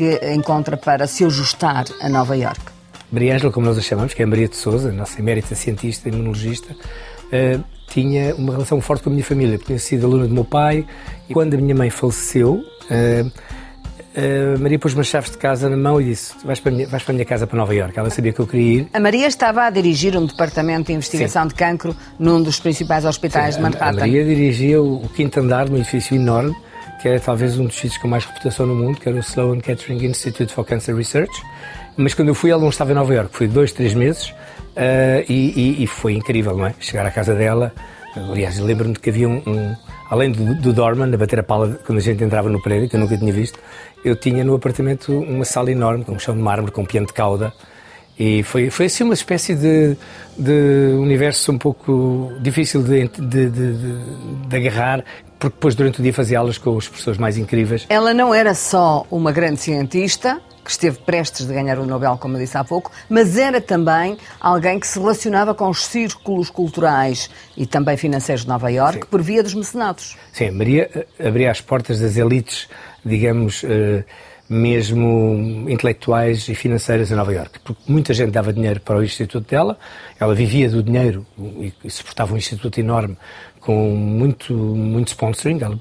que 0.00 0.18
encontra 0.32 0.78
para 0.78 1.06
se 1.06 1.26
ajustar 1.26 1.84
a 2.00 2.08
Nova 2.08 2.34
Iorque. 2.34 2.72
Maria 3.12 3.34
Ângela, 3.34 3.52
como 3.52 3.66
nós 3.66 3.76
a 3.76 3.82
chamamos, 3.82 4.14
que 4.14 4.22
é 4.22 4.26
Maria 4.26 4.48
de 4.48 4.56
Souza, 4.56 4.90
nossa 4.90 5.20
emérita 5.20 5.54
cientista, 5.54 6.08
imunologista, 6.08 6.72
uh, 6.72 7.62
tinha 7.86 8.34
uma 8.34 8.52
relação 8.52 8.80
forte 8.80 9.02
com 9.02 9.10
a 9.10 9.12
minha 9.12 9.24
família. 9.24 9.58
Tinha 9.58 9.78
sido 9.78 10.06
aluna 10.06 10.26
do 10.26 10.32
meu 10.32 10.44
pai 10.44 10.86
e 11.28 11.34
quando 11.34 11.52
a 11.52 11.58
minha 11.58 11.74
mãe 11.74 11.90
faleceu, 11.90 12.64
uh, 12.90 13.30
Maria 14.58 14.78
pôs-me 14.78 15.02
as 15.02 15.06
chaves 15.06 15.32
de 15.32 15.36
casa 15.36 15.68
na 15.68 15.76
mão 15.76 16.00
e 16.00 16.04
disse: 16.04 16.34
vais 16.46 16.58
para, 16.60 16.72
minha, 16.72 16.86
vais 16.86 17.02
para 17.02 17.12
a 17.12 17.14
minha 17.14 17.26
casa 17.26 17.46
para 17.46 17.58
Nova 17.58 17.74
Iorque. 17.74 17.98
Ela 17.98 18.08
sabia 18.08 18.32
que 18.32 18.40
eu 18.40 18.46
queria 18.46 18.80
ir. 18.80 18.88
A 18.94 19.00
Maria 19.00 19.26
estava 19.26 19.64
a 19.64 19.70
dirigir 19.70 20.16
um 20.16 20.24
departamento 20.24 20.86
de 20.86 20.94
investigação 20.94 21.42
Sim. 21.42 21.48
de 21.48 21.54
cancro 21.56 21.94
num 22.18 22.42
dos 22.42 22.58
principais 22.58 23.04
hospitais 23.04 23.56
Sim, 23.56 23.60
de 23.60 23.64
Manhattan. 23.64 23.98
A 23.98 24.00
Maria 24.00 24.24
dirigia 24.24 24.80
o, 24.80 25.04
o 25.04 25.08
quinto 25.10 25.40
andar 25.40 25.66
de 25.66 25.72
um 25.72 25.76
edifício 25.76 26.16
enorme 26.16 26.56
que 27.00 27.08
era 27.08 27.18
talvez 27.18 27.58
um 27.58 27.64
dos 27.64 27.76
sítios 27.76 27.98
com 27.98 28.08
mais 28.08 28.24
reputação 28.24 28.66
no 28.66 28.74
mundo, 28.74 28.98
que 29.00 29.08
era 29.08 29.16
o 29.16 29.20
Sloan 29.20 29.60
Kettering 29.60 30.04
Institute 30.04 30.52
for 30.52 30.64
Cancer 30.64 30.94
Research. 30.94 31.32
Mas 31.96 32.14
quando 32.14 32.28
eu 32.28 32.34
fui, 32.34 32.50
ela 32.50 32.60
não 32.60 32.68
estava 32.68 32.92
em 32.92 32.94
Nova 32.94 33.14
Iorque. 33.14 33.36
Fui 33.36 33.48
dois, 33.48 33.72
três 33.72 33.94
meses 33.94 34.28
uh, 34.28 35.24
e, 35.28 35.52
e, 35.56 35.82
e, 35.82 35.86
foi 35.86 36.14
incrível, 36.14 36.56
não 36.56 36.66
é? 36.66 36.74
Chegar 36.78 37.06
à 37.06 37.10
casa 37.10 37.34
dela. 37.34 37.72
Aliás, 38.14 38.58
lembro-me 38.58 38.94
que 38.94 39.08
havia 39.08 39.28
um, 39.28 39.42
um 39.46 39.76
além 40.10 40.32
do, 40.32 40.54
do 40.56 40.72
Dorman, 40.72 41.12
a 41.14 41.16
bater 41.16 41.38
a 41.38 41.42
pala 41.42 41.78
quando 41.86 41.98
a 41.98 42.02
gente 42.02 42.22
entrava 42.22 42.48
no 42.48 42.60
prédio, 42.60 42.88
que 42.88 42.96
eu 42.96 43.00
nunca 43.00 43.16
tinha 43.16 43.32
visto, 43.32 43.58
eu 44.04 44.16
tinha 44.16 44.42
no 44.44 44.54
apartamento 44.54 45.12
uma 45.12 45.44
sala 45.44 45.70
enorme, 45.70 46.04
com 46.04 46.12
um 46.12 46.18
chão 46.18 46.34
de 46.34 46.42
mármore, 46.42 46.72
com 46.72 46.82
um 46.82 46.86
piano 46.86 47.06
de 47.06 47.12
cauda. 47.12 47.52
E 48.18 48.42
foi, 48.42 48.68
foi 48.68 48.86
assim 48.86 49.04
uma 49.04 49.14
espécie 49.14 49.54
de, 49.54 49.96
de 50.36 50.94
universo 50.98 51.52
um 51.52 51.58
pouco 51.58 52.32
difícil 52.40 52.82
de, 52.82 53.08
de, 53.08 53.48
de, 53.48 53.72
de 54.46 54.56
agarrar, 54.56 55.04
porque 55.40 55.54
depois 55.56 55.74
durante 55.74 56.00
o 56.00 56.02
dia 56.02 56.12
fazia 56.12 56.38
aulas 56.38 56.58
com 56.58 56.76
os 56.76 56.86
professores 56.86 57.18
mais 57.18 57.38
incríveis. 57.38 57.86
Ela 57.88 58.12
não 58.12 58.32
era 58.34 58.54
só 58.54 59.06
uma 59.10 59.32
grande 59.32 59.58
cientista, 59.58 60.38
que 60.62 60.70
esteve 60.70 60.98
prestes 60.98 61.46
de 61.46 61.54
ganhar 61.54 61.78
o 61.78 61.86
Nobel, 61.86 62.18
como 62.18 62.36
eu 62.36 62.40
disse 62.40 62.56
há 62.58 62.62
pouco, 62.62 62.92
mas 63.08 63.38
era 63.38 63.60
também 63.60 64.18
alguém 64.38 64.78
que 64.78 64.86
se 64.86 64.98
relacionava 64.98 65.54
com 65.54 65.68
os 65.70 65.86
círculos 65.86 66.50
culturais 66.50 67.30
e 67.56 67.66
também 67.66 67.96
financeiros 67.96 68.42
de 68.42 68.48
Nova 68.48 68.70
Iorque 68.70 69.06
por 69.06 69.22
via 69.22 69.42
dos 69.42 69.54
mecenatos. 69.54 70.16
Sim, 70.30 70.50
Maria 70.50 70.90
eh, 70.94 71.26
abria 71.26 71.50
as 71.50 71.62
portas 71.62 72.00
das 72.00 72.18
elites, 72.18 72.68
digamos, 73.02 73.62
uh, 73.62 74.04
mesmo 74.50 75.66
intelectuais 75.70 76.48
e 76.48 76.54
financeiras 76.54 77.10
em 77.10 77.14
Nova 77.14 77.32
Iorque, 77.32 77.58
porque 77.60 77.80
muita 77.86 78.12
gente 78.12 78.32
dava 78.32 78.52
dinheiro 78.52 78.80
para 78.80 78.98
o 78.98 79.02
instituto 79.02 79.48
dela, 79.48 79.78
ela 80.18 80.34
vivia 80.34 80.68
do 80.68 80.82
dinheiro 80.82 81.24
e 81.82 81.90
suportava 81.90 82.34
um 82.34 82.36
instituto 82.36 82.78
enorme 82.78 83.16
com 83.60 83.90
muito, 83.94 84.54
muito 84.54 85.08
sponsoring. 85.08 85.60
Ela, 85.60 85.78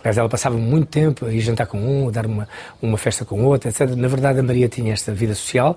aliás, 0.00 0.18
ela 0.18 0.28
passava 0.28 0.56
muito 0.56 0.86
tempo 0.86 1.26
a 1.26 1.32
ir 1.32 1.40
jantar 1.40 1.66
com 1.66 1.78
um, 1.78 2.08
a 2.08 2.10
dar 2.10 2.26
uma, 2.26 2.48
uma 2.80 2.98
festa 2.98 3.24
com 3.24 3.44
outro, 3.44 3.68
etc. 3.68 3.88
Na 3.96 4.08
verdade, 4.08 4.40
a 4.40 4.42
Maria 4.42 4.68
tinha 4.68 4.92
esta 4.92 5.12
vida 5.12 5.34
social, 5.34 5.76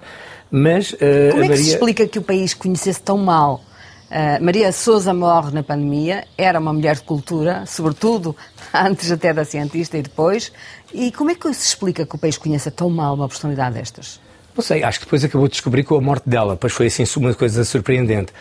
mas... 0.52 0.92
Uh, 0.94 0.98
Como 0.98 1.08
é 1.08 1.32
que 1.32 1.40
Maria... 1.40 1.58
se 1.58 1.70
explica 1.70 2.08
que 2.08 2.20
o 2.20 2.22
país 2.22 2.54
conhecesse 2.54 3.02
tão 3.02 3.18
mal 3.18 3.62
Uh, 4.08 4.42
Maria 4.42 4.72
Souza 4.72 5.14
morre 5.14 5.52
na 5.52 5.62
pandemia, 5.62 6.26
era 6.38 6.62
uma 6.62 6.72
mulher 6.72 6.96
de 6.96 7.02
cultura, 7.02 7.66
sobretudo 7.66 8.34
antes 8.74 9.12
até 9.12 9.34
da 9.34 9.44
cientista 9.44 9.98
e 9.98 10.02
depois. 10.02 10.52
E 10.94 11.12
como 11.12 11.30
é 11.30 11.36
que 11.36 11.54
se 11.54 11.68
explica 11.68 12.06
que 12.06 12.16
o 12.16 12.18
país 12.18 12.38
conheça 12.38 12.72
tão 12.72 12.90
mal 12.90 13.16
uma 13.16 13.28
personalidade 13.28 13.76
destas? 13.76 14.20
Não 14.56 14.64
sei, 14.64 14.82
acho 14.82 15.00
que 15.00 15.06
depois 15.06 15.24
acabou 15.24 15.48
de 15.48 15.54
descobrir 15.54 15.84
com 15.84 15.96
a 15.96 16.02
morte 16.02 16.28
dela, 16.28 16.56
pois 16.56 16.72
foi 16.72 16.88
assim 16.88 17.04
uma 17.18 17.34
coisa 17.34 17.66
surpreendente. 17.66 18.32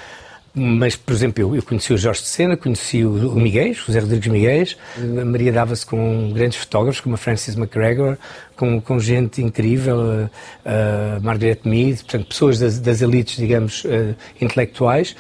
Mas, 0.59 0.97
por 0.97 1.13
exemplo, 1.13 1.43
eu, 1.43 1.55
eu 1.55 1.63
conheci 1.63 1.93
o 1.93 1.99
Jorge 1.99 2.23
de 2.23 2.29
Sena, 2.29 2.57
conheci 2.57 3.05
o, 3.05 3.33
o 3.33 3.39
Miguel, 3.39 3.75
José 3.75 4.01
Rodrigues 4.01 4.29
Miguel, 4.29 4.65
a 5.21 5.25
Maria 5.27 5.53
dava-se 5.53 5.85
com 5.85 6.33
grandes 6.33 6.57
fotógrafos, 6.57 6.99
como 6.99 7.15
a 7.15 7.19
Francis 7.19 7.55
McGregor, 7.57 8.17
com, 8.57 8.81
com 8.81 8.99
gente 8.99 9.43
incrível, 9.43 10.31
a, 10.65 11.21
Margaret 11.21 11.59
Mead, 11.67 11.97
portanto, 12.05 12.29
pessoas 12.29 12.59
das, 12.59 12.79
das 12.81 13.03
elites, 13.03 13.37
digamos, 13.37 13.85
uh, 13.85 14.17
intelectuais. 14.41 15.15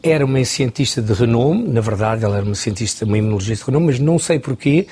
Era 0.00 0.24
uma 0.24 0.44
cientista 0.44 1.02
de 1.02 1.12
renome, 1.12 1.66
na 1.66 1.80
verdade, 1.80 2.24
ela 2.24 2.36
era 2.36 2.46
uma 2.46 2.54
cientista, 2.54 3.04
uma 3.04 3.18
imunologista 3.18 3.64
de 3.64 3.72
renome, 3.72 3.86
mas 3.86 3.98
não 3.98 4.20
sei 4.20 4.38
porquê. 4.38 4.86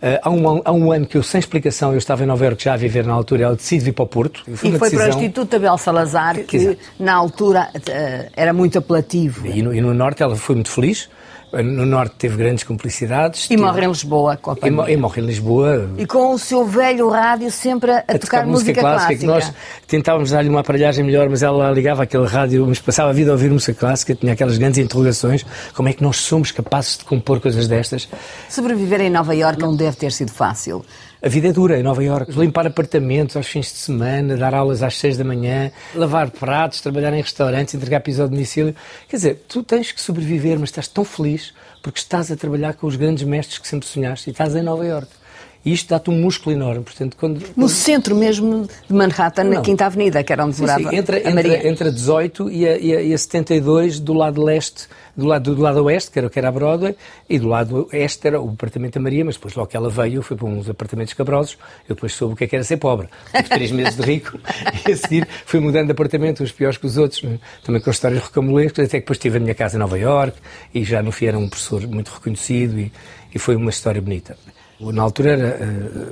Uh, 0.00 0.18
há, 0.22 0.30
um, 0.30 0.62
há, 0.64 0.72
um, 0.72 0.92
ano 0.92 1.06
que 1.06 1.16
eu, 1.16 1.22
sem 1.24 1.40
explicação, 1.40 1.90
eu 1.90 1.98
estava 1.98 2.22
em 2.22 2.26
Nova 2.26 2.44
Iorque 2.44 2.62
já 2.62 2.74
a 2.74 2.76
viver 2.76 3.04
na 3.04 3.12
altura, 3.12 3.44
ela 3.44 3.56
decide 3.56 3.86
vir 3.86 3.92
para 3.92 4.04
o 4.04 4.06
Porto. 4.06 4.42
E 4.46 4.56
foi, 4.56 4.70
e 4.70 4.78
foi 4.78 4.90
decisão... 4.90 5.08
para 5.08 5.16
o 5.16 5.20
Instituto 5.20 5.56
Abel 5.56 5.78
Salazar, 5.78 6.38
que 6.44 6.78
na 7.00 7.14
altura 7.14 7.68
uh, 7.74 8.30
era 8.36 8.52
muito 8.52 8.78
apelativo. 8.78 9.46
E 9.46 9.60
no, 9.60 9.74
e 9.74 9.80
no 9.80 9.92
Norte 9.92 10.22
ela 10.22 10.36
foi 10.36 10.54
muito 10.54 10.70
feliz, 10.70 11.08
no 11.52 11.86
Norte 11.86 12.14
teve 12.16 12.36
grandes 12.36 12.64
cumplicidades. 12.64 13.46
E 13.46 13.48
teve... 13.48 13.62
morre 13.62 13.84
em 13.84 13.88
Lisboa 13.88 14.36
com 14.36 14.50
a 14.50 14.56
pandemia. 14.56 14.90
E, 14.90 14.96
morre 14.96 15.22
em 15.22 15.26
Lisboa. 15.26 15.90
E 15.96 16.06
com 16.06 16.32
o 16.32 16.38
seu 16.38 16.64
velho 16.64 17.08
rádio 17.08 17.50
sempre 17.50 17.90
a, 17.90 17.98
a 17.98 18.00
tocar, 18.00 18.18
tocar, 18.18 18.46
música, 18.46 18.72
música 18.72 18.80
clássica. 18.80 19.26
clássica. 19.26 19.26
nós 19.26 19.54
tentávamos 19.86 20.30
dar-lhe 20.30 20.48
uma 20.48 20.60
aparelhagem 20.60 21.04
melhor, 21.04 21.28
mas 21.28 21.42
ela 21.42 21.70
ligava 21.70 22.02
aquele 22.02 22.26
rádio, 22.26 22.66
mas 22.66 22.78
passava 22.78 23.10
a 23.10 23.12
vida 23.12 23.30
a 23.30 23.32
ouvir 23.32 23.50
música 23.50 23.74
clássica, 23.74 24.14
tinha 24.14 24.32
aquelas 24.32 24.58
grandes 24.58 24.78
interrogações. 24.78 25.44
Como 25.74 25.88
é 25.88 25.92
que 25.92 26.02
nós 26.02 26.16
somos 26.16 26.52
capazes 26.52 26.98
de 26.98 27.04
compor 27.04 27.40
coisas 27.40 27.66
destas? 27.66 28.08
Sobreviver 28.48 29.00
em 29.00 29.10
Nova 29.10 29.34
Iorque 29.34 29.62
não 29.62 29.74
deve 29.74 29.96
ter 29.96 30.12
sido 30.12 30.30
fácil. 30.30 30.84
A 31.20 31.28
vida 31.28 31.48
é 31.48 31.52
dura 31.52 31.78
em 31.78 31.82
Nova 31.82 32.02
Iorque. 32.02 32.38
Limpar 32.38 32.66
apartamentos 32.66 33.36
aos 33.36 33.48
fins 33.48 33.66
de 33.66 33.78
semana, 33.78 34.36
dar 34.36 34.54
aulas 34.54 34.84
às 34.84 34.96
seis 34.96 35.16
da 35.16 35.24
manhã, 35.24 35.72
lavar 35.92 36.30
pratos, 36.30 36.80
trabalhar 36.80 37.12
em 37.12 37.20
restaurantes, 37.20 37.74
entregar 37.74 38.00
piso 38.00 38.22
ao 38.22 38.28
domicílio. 38.28 38.74
Quer 39.08 39.16
dizer, 39.16 39.44
tu 39.48 39.64
tens 39.64 39.90
que 39.90 40.00
sobreviver, 40.00 40.60
mas 40.60 40.68
estás 40.68 40.86
tão 40.86 41.04
feliz 41.04 41.52
porque 41.82 41.98
estás 41.98 42.30
a 42.30 42.36
trabalhar 42.36 42.74
com 42.74 42.86
os 42.86 42.94
grandes 42.94 43.24
mestres 43.24 43.58
que 43.58 43.66
sempre 43.66 43.88
sonhaste 43.88 44.30
e 44.30 44.32
estás 44.32 44.54
em 44.54 44.62
Nova 44.62 44.86
Iorque. 44.86 45.18
E 45.64 45.72
isto 45.72 45.88
dá-te 45.88 46.08
um 46.08 46.14
músculo 46.14 46.54
enorme. 46.54 46.84
Portanto, 46.84 47.16
quando, 47.16 47.40
quando... 47.40 47.56
No 47.56 47.68
centro 47.68 48.14
mesmo 48.14 48.68
de 48.88 48.94
Manhattan, 48.94 49.44
não. 49.44 49.54
na 49.54 49.60
Quinta 49.60 49.86
Avenida, 49.86 50.22
que 50.22 50.32
era 50.32 50.44
onde 50.44 50.60
morava 50.60 50.88
sim, 50.88 50.96
entre, 50.96 51.26
a 51.26 51.34
Maria. 51.34 51.56
Entre, 51.56 51.68
entre 51.68 51.88
a 51.88 51.90
18 51.90 52.50
e 52.50 52.66
a, 52.66 52.78
e, 52.78 52.96
a, 52.96 53.02
e 53.02 53.12
a 53.12 53.18
72, 53.18 53.98
do 53.98 54.14
lado 54.14 54.42
leste, 54.42 54.86
do 55.18 55.26
lado, 55.26 55.52
do 55.52 55.60
lado 55.60 55.82
oeste, 55.82 56.12
que 56.12 56.18
era, 56.20 56.30
que 56.30 56.38
era 56.38 56.46
a 56.46 56.52
Broadway, 56.52 56.96
e 57.28 57.40
do 57.40 57.48
lado 57.48 57.88
oeste 57.92 58.24
era 58.24 58.40
o 58.40 58.50
apartamento 58.50 58.94
da 58.94 59.00
Maria, 59.00 59.24
mas 59.24 59.34
depois 59.34 59.52
logo 59.56 59.68
que 59.68 59.76
ela 59.76 59.90
veio, 59.90 60.22
fui 60.22 60.36
para 60.36 60.46
uns 60.46 60.70
apartamentos 60.70 61.12
cabrosos, 61.12 61.58
eu 61.88 61.96
depois 61.96 62.14
soube 62.14 62.34
o 62.34 62.36
que, 62.36 62.44
é 62.44 62.46
que 62.46 62.54
era 62.54 62.64
ser 62.64 62.76
pobre. 62.76 63.08
Tive 63.34 63.48
três 63.48 63.72
meses 63.72 63.96
de 63.96 64.02
rico, 64.02 64.38
e 64.86 64.92
a 64.92 64.96
seguir 64.96 65.26
fui 65.44 65.58
mudando 65.58 65.86
de 65.86 65.92
apartamento, 65.92 66.44
uns 66.44 66.52
piores 66.52 66.78
que 66.78 66.86
os 66.86 66.96
outros, 66.96 67.24
né? 67.24 67.40
também 67.64 67.82
com 67.82 67.90
histórias 67.90 68.22
recamulescas, 68.22 68.86
até 68.86 68.98
que 68.98 69.02
depois 69.02 69.18
tive 69.18 69.38
a 69.38 69.40
minha 69.40 69.54
casa 69.56 69.74
em 69.74 69.80
Nova 69.80 69.98
York, 69.98 70.38
e 70.72 70.84
já 70.84 71.02
no 71.02 71.10
fim 71.10 71.26
era 71.26 71.38
um 71.38 71.48
professor 71.48 71.84
muito 71.88 72.12
reconhecido, 72.12 72.78
e, 72.78 72.92
e 73.34 73.38
foi 73.40 73.56
uma 73.56 73.70
história 73.70 74.00
bonita. 74.00 74.36
Na 74.80 75.02
altura 75.02 75.32
era 75.32 75.58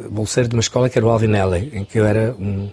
uh, 0.06 0.10
bolseiro 0.10 0.48
de 0.48 0.56
uma 0.56 0.60
escola 0.60 0.90
que 0.90 0.98
era 0.98 1.06
o 1.06 1.10
Alvin 1.10 1.36
Alley, 1.36 1.70
em 1.72 1.84
que 1.84 2.00
eu 2.00 2.04
era 2.04 2.34
um, 2.40 2.68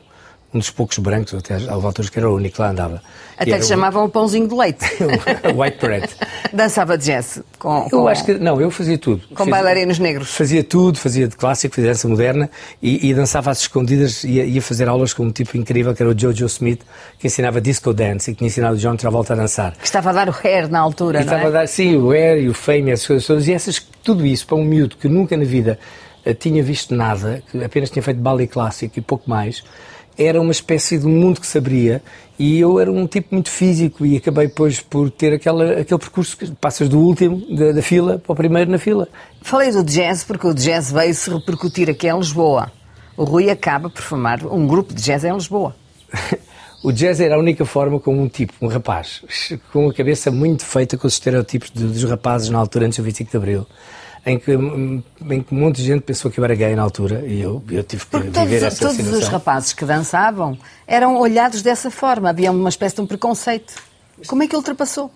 um 0.53 0.59
dos 0.59 0.69
poucos 0.69 0.97
brancos, 0.99 1.33
até 1.33 1.55
houve 1.73 1.85
alturas 1.85 2.09
que 2.09 2.19
era 2.19 2.29
o 2.29 2.35
único 2.35 2.55
que 2.55 2.61
lá 2.61 2.69
andava. 2.69 3.01
Até 3.37 3.57
que 3.57 3.65
chamavam 3.65 4.05
o 4.05 4.09
pãozinho 4.09 4.47
de 4.47 4.55
leite. 4.55 4.85
White 5.55 5.79
bread. 5.79 6.09
Dançava 6.53 6.97
jazz? 6.97 7.41
Com, 7.57 7.87
eu 7.91 8.07
acho 8.07 8.23
que, 8.23 8.33
não, 8.35 8.61
eu 8.61 8.69
fazia 8.69 8.97
tudo. 8.97 9.23
Com 9.33 9.45
bailarinos 9.47 9.99
negros? 9.99 10.33
Fazia 10.35 10.63
tudo, 10.63 10.99
fazia 10.99 11.27
de 11.27 11.35
clássico, 11.35 11.75
fazia 11.75 11.91
dança 11.91 12.07
moderna 12.07 12.49
e, 12.81 13.09
e 13.09 13.13
dançava 13.13 13.51
às 13.51 13.61
escondidas, 13.61 14.23
ia, 14.23 14.45
ia 14.45 14.61
fazer 14.61 14.87
aulas 14.87 15.13
com 15.13 15.23
um 15.23 15.31
tipo 15.31 15.57
incrível 15.57 15.93
que 15.93 16.01
era 16.03 16.11
o 16.11 16.17
Jojo 16.17 16.45
Smith, 16.45 16.81
que 17.17 17.27
ensinava 17.27 17.59
disco 17.59 17.93
dance 17.93 18.29
e 18.29 18.33
que 18.33 18.39
tinha 18.39 18.47
ensinado 18.47 18.75
o 18.75 18.77
John 18.77 18.95
Travolta 18.95 19.33
a 19.33 19.35
dançar. 19.35 19.73
Que 19.73 19.85
estava 19.85 20.11
a 20.11 20.13
dar 20.13 20.29
o 20.29 20.35
hair 20.43 20.69
na 20.69 20.79
altura, 20.79 21.21
e 21.21 21.25
não 21.25 21.33
estava 21.33 21.43
é? 21.43 21.47
a 21.47 21.51
dar, 21.51 21.67
sim, 21.67 21.97
o 21.97 22.11
hair 22.11 22.43
e 22.43 22.49
o 22.49 22.53
fame, 22.53 22.91
essas 22.91 23.07
coisas 23.07 23.25
todas. 23.25 23.47
E 23.47 23.53
essas, 23.53 23.79
tudo 24.03 24.25
isso 24.25 24.45
para 24.45 24.57
um 24.57 24.63
miúdo 24.63 24.95
que 24.97 25.07
nunca 25.07 25.35
na 25.35 25.45
vida 25.45 25.79
uh, 26.25 26.33
tinha 26.33 26.61
visto 26.61 26.93
nada, 26.95 27.41
que 27.49 27.63
apenas 27.63 27.89
tinha 27.89 28.03
feito 28.03 28.19
ballet 28.19 28.47
clássico 28.47 28.99
e 28.99 29.01
pouco 29.01 29.29
mais, 29.29 29.63
era 30.17 30.39
uma 30.39 30.51
espécie 30.51 30.97
de 30.97 31.05
mundo 31.05 31.39
que 31.39 31.47
se 31.47 31.57
abria 31.57 32.01
e 32.37 32.59
eu 32.59 32.79
era 32.79 32.91
um 32.91 33.05
tipo 33.05 33.29
muito 33.31 33.49
físico 33.49 34.05
e 34.05 34.17
acabei 34.17 34.47
depois 34.47 34.79
por 34.79 35.09
ter 35.09 35.33
aquela, 35.33 35.79
aquele 35.79 35.99
percurso 35.99 36.37
que 36.37 36.51
passas 36.51 36.89
do 36.89 36.99
último 36.99 37.41
da, 37.55 37.71
da 37.71 37.81
fila 37.81 38.19
para 38.19 38.33
o 38.33 38.35
primeiro 38.35 38.71
na 38.71 38.77
fila. 38.77 39.07
Falei 39.41 39.71
do 39.71 39.83
jazz 39.83 40.23
porque 40.23 40.47
o 40.47 40.53
jazz 40.53 40.91
veio 40.91 41.13
se 41.13 41.29
repercutir 41.29 41.89
aqui 41.89 42.07
em 42.07 42.17
Lisboa. 42.17 42.71
O 43.15 43.23
Rui 43.23 43.49
acaba 43.49 43.89
por 43.89 44.01
formar 44.01 44.43
um 44.45 44.65
grupo 44.65 44.93
de 44.93 45.01
jazz 45.01 45.23
em 45.23 45.33
Lisboa. 45.33 45.75
o 46.83 46.91
jazz 46.91 47.19
era 47.19 47.35
a 47.35 47.39
única 47.39 47.65
forma 47.65 47.99
como 47.99 48.21
um 48.21 48.27
tipo, 48.27 48.53
um 48.61 48.67
rapaz, 48.67 49.23
com 49.71 49.89
a 49.89 49.93
cabeça 49.93 50.31
muito 50.31 50.65
feita 50.65 50.97
com 50.97 51.05
os 51.05 51.13
estereótipos 51.13 51.69
dos 51.69 52.03
rapazes 52.03 52.49
na 52.49 52.57
altura 52.57 52.87
antes 52.87 52.97
do 52.97 53.03
25 53.03 53.29
de 53.29 53.37
Abril 53.37 53.67
em 54.25 54.39
que, 54.39 54.51
em 54.53 55.41
que 55.41 55.53
um 55.53 55.59
monte 55.59 55.77
de 55.77 55.83
gente 55.83 56.01
pensou 56.01 56.31
que 56.31 56.39
eu 56.39 56.43
era 56.45 56.55
gay 56.55 56.75
na 56.75 56.81
altura 56.81 57.23
e 57.25 57.41
eu, 57.41 57.61
eu 57.69 57.83
tive 57.83 58.05
que 58.05 58.11
Porque 58.11 58.27
viver 58.27 58.59
todos, 58.59 58.63
essa 58.63 58.79
todos 58.79 58.95
situação. 58.95 59.19
os 59.19 59.27
rapazes 59.27 59.73
que 59.73 59.83
dançavam 59.85 60.57
eram 60.87 61.17
olhados 61.17 61.61
dessa 61.61 61.91
forma, 61.91 62.29
havia 62.29 62.51
uma 62.51 62.69
espécie 62.69 62.95
de 62.95 63.01
um 63.01 63.07
preconceito. 63.07 63.73
Como 64.27 64.41
é 64.43 64.47
que 64.47 64.55
ultrapassou? 64.55 65.11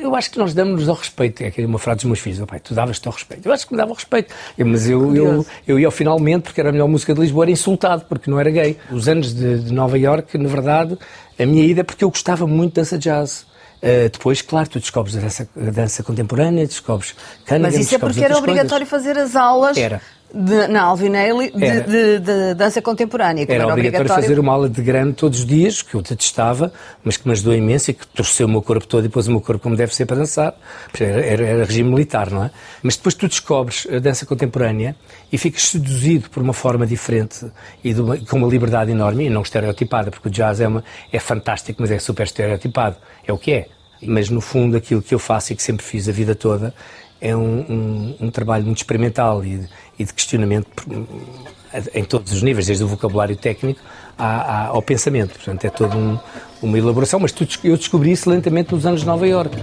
Eu 0.00 0.14
acho 0.14 0.30
que 0.30 0.38
nós 0.38 0.54
damos-nos 0.54 0.88
ao 0.88 0.94
respeito. 0.94 1.42
É 1.42 1.48
aquela 1.48 1.66
uma 1.66 1.80
frase 1.80 1.98
dos 1.98 2.04
meus 2.04 2.20
filhos: 2.20 2.40
oh, 2.40 2.46
pai, 2.46 2.60
tu 2.60 2.74
davas-te 2.74 3.06
ao 3.08 3.12
respeito. 3.12 3.46
Eu 3.46 3.52
acho 3.52 3.66
que 3.66 3.72
me 3.72 3.76
dava 3.76 3.90
ao 3.90 3.96
respeito. 3.96 4.32
Eu, 4.56 4.66
mas 4.66 4.88
eu, 4.88 5.14
eu, 5.16 5.46
eu 5.66 5.80
ia 5.80 5.86
ao 5.86 5.90
finalmente, 5.90 6.42
porque 6.44 6.60
era 6.60 6.68
a 6.70 6.72
melhor 6.72 6.88
música 6.88 7.12
de 7.12 7.20
Lisboa, 7.20 7.44
era 7.44 7.50
insultado, 7.50 8.04
porque 8.08 8.30
não 8.30 8.38
era 8.38 8.50
gay. 8.50 8.78
Os 8.90 9.08
anos 9.08 9.34
de, 9.34 9.64
de 9.64 9.72
Nova 9.72 9.98
Iorque, 9.98 10.38
na 10.38 10.48
verdade, 10.48 10.96
a 11.38 11.44
minha 11.44 11.64
ida 11.64 11.80
é 11.80 11.84
porque 11.84 12.04
eu 12.04 12.08
gostava 12.08 12.46
muito 12.46 12.74
de 12.74 12.76
dança 12.76 12.96
jazz. 12.96 13.46
Uh, 13.84 14.08
depois, 14.08 14.40
claro, 14.40 14.66
tu 14.66 14.80
descobres 14.80 15.14
a 15.14 15.20
dança, 15.20 15.48
a 15.54 15.70
dança 15.70 16.02
contemporânea, 16.02 16.66
descobres 16.66 17.14
Cunningham, 17.46 17.70
Mas 17.70 17.78
isso 17.78 17.94
é 17.94 17.98
porque 17.98 18.24
era 18.24 18.38
obrigatório 18.38 18.86
coisas. 18.86 19.06
fazer 19.06 19.18
as 19.20 19.36
aulas 19.36 19.76
Era. 19.76 20.00
De, 20.34 20.66
na 20.66 20.82
Alvinelli 20.82 21.52
de, 21.52 21.80
de, 21.82 22.18
de, 22.18 22.54
dança 22.54 22.82
contemporânea. 22.82 23.44
Era, 23.44 23.54
era 23.54 23.68
obrigatório, 23.68 24.08
fazer 24.08 24.40
uma 24.40 24.52
aula 24.52 24.68
de 24.68 24.82
grande 24.82 25.12
todos 25.12 25.38
os 25.38 25.46
dias, 25.46 25.80
que 25.80 25.94
eu 25.94 26.02
detestava, 26.02 26.72
mas 27.04 27.16
que 27.16 27.24
me 27.28 27.32
ajudou 27.32 27.54
imenso 27.54 27.92
e 27.92 27.94
que 27.94 28.04
torceu 28.04 28.48
o 28.48 28.50
meu 28.50 28.60
corpo 28.60 28.84
todo 28.84 29.06
e 29.06 29.08
pôs 29.08 29.28
o 29.28 29.30
meu 29.30 29.40
corpo 29.40 29.62
como 29.62 29.76
deve 29.76 29.94
ser 29.94 30.06
para 30.06 30.16
dançar. 30.16 30.56
Era, 30.98 31.24
era, 31.24 31.46
era 31.46 31.64
regime 31.64 31.88
militar, 31.88 32.32
não 32.32 32.42
é? 32.42 32.50
Mas 32.82 32.96
depois 32.96 33.14
tu 33.14 33.28
descobres 33.28 33.86
a 33.88 34.00
dança 34.00 34.26
contemporânea 34.26 34.96
e 35.30 35.38
ficas 35.38 35.68
seduzido 35.68 36.28
por 36.28 36.42
uma 36.42 36.52
forma 36.52 36.84
diferente 36.84 37.46
e 37.84 37.94
uma, 37.94 38.16
com 38.16 38.36
uma 38.36 38.48
liberdade 38.48 38.90
enorme 38.90 39.26
e 39.26 39.30
não 39.30 39.42
estereotipada, 39.42 40.10
porque 40.10 40.26
o 40.26 40.30
jazz 40.30 40.60
é, 40.60 40.66
uma, 40.66 40.82
é 41.12 41.20
fantástico, 41.20 41.80
mas 41.80 41.92
é 41.92 41.98
super 42.00 42.24
estereotipado. 42.24 42.96
É 43.24 43.32
o 43.32 43.38
que 43.38 43.52
é. 43.52 43.68
Mas 44.02 44.28
no 44.28 44.40
fundo 44.40 44.76
aquilo 44.76 45.00
que 45.00 45.14
eu 45.14 45.18
faço 45.18 45.52
e 45.52 45.56
que 45.56 45.62
sempre 45.62 45.86
fiz 45.86 46.08
a 46.08 46.12
vida 46.12 46.34
toda 46.34 46.74
é 47.24 47.34
um, 47.34 47.40
um, 47.40 48.16
um 48.26 48.30
trabalho 48.30 48.66
muito 48.66 48.76
experimental 48.76 49.42
e, 49.42 49.66
e, 49.98 50.04
de 50.04 50.12
questionamento 50.12 50.68
em 51.94 52.04
todos 52.04 52.32
os 52.32 52.42
níveis, 52.42 52.66
desde 52.66 52.84
o 52.84 52.86
vocabulário 52.86 53.34
técnico 53.34 53.80
à, 54.18 54.26
à, 54.26 54.66
ao 54.66 54.82
pensamento. 54.82 55.32
Portanto, 55.32 55.64
é 55.64 55.70
toda 55.70 55.96
um, 55.96 56.18
uma 56.60 56.78
elaboração, 56.78 57.18
mas 57.18 57.32
tu, 57.32 57.48
eu 57.64 57.78
descobri 57.78 58.12
isso 58.12 58.28
lentamente 58.28 58.74
nos 58.74 58.84
anos 58.84 59.00
de 59.00 59.06
Nova 59.06 59.26
Iorque. 59.26 59.56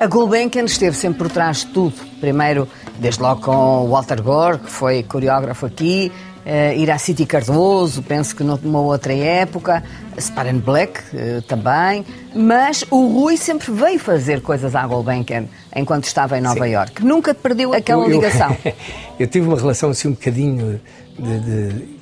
A 0.00 0.06
Gulbenkian 0.06 0.64
esteve 0.64 0.96
sempre 0.96 1.18
por 1.18 1.30
trás 1.30 1.58
de 1.58 1.66
tudo. 1.66 1.94
Primeiro, 2.18 2.66
desde 2.98 3.20
logo 3.20 3.42
com 3.42 3.88
Walter 3.90 4.22
Gore, 4.22 4.58
que 4.58 4.70
foi 4.70 5.02
coreógrafo 5.02 5.66
aqui, 5.66 6.10
uh, 6.44 6.78
Iraciti 6.78 7.26
Cardoso, 7.26 8.02
penso 8.02 8.34
que 8.34 8.44
numa 8.44 8.80
outra 8.80 9.12
época, 9.14 9.82
Sparan 10.18 10.58
Black 10.58 11.00
uh, 11.00 11.42
também, 11.42 12.04
mas 12.34 12.84
o 12.90 13.06
Rui 13.08 13.36
sempre 13.36 13.72
veio 13.72 13.98
fazer 13.98 14.40
coisas 14.42 14.74
à 14.74 14.86
Gulbenkian 14.86 15.46
enquanto 15.74 16.04
estava 16.04 16.38
em 16.38 16.40
Nova 16.40 16.68
Iorque. 16.68 17.04
Nunca 17.04 17.34
perdeu 17.34 17.72
aquela 17.72 18.04
eu, 18.04 18.10
eu, 18.10 18.16
ligação. 18.16 18.56
eu 19.18 19.26
tive 19.26 19.46
uma 19.46 19.56
relação 19.56 19.90
assim 19.90 20.08
um 20.08 20.12
bocadinho 20.12 20.80
de, 21.18 21.40
de 21.40 21.94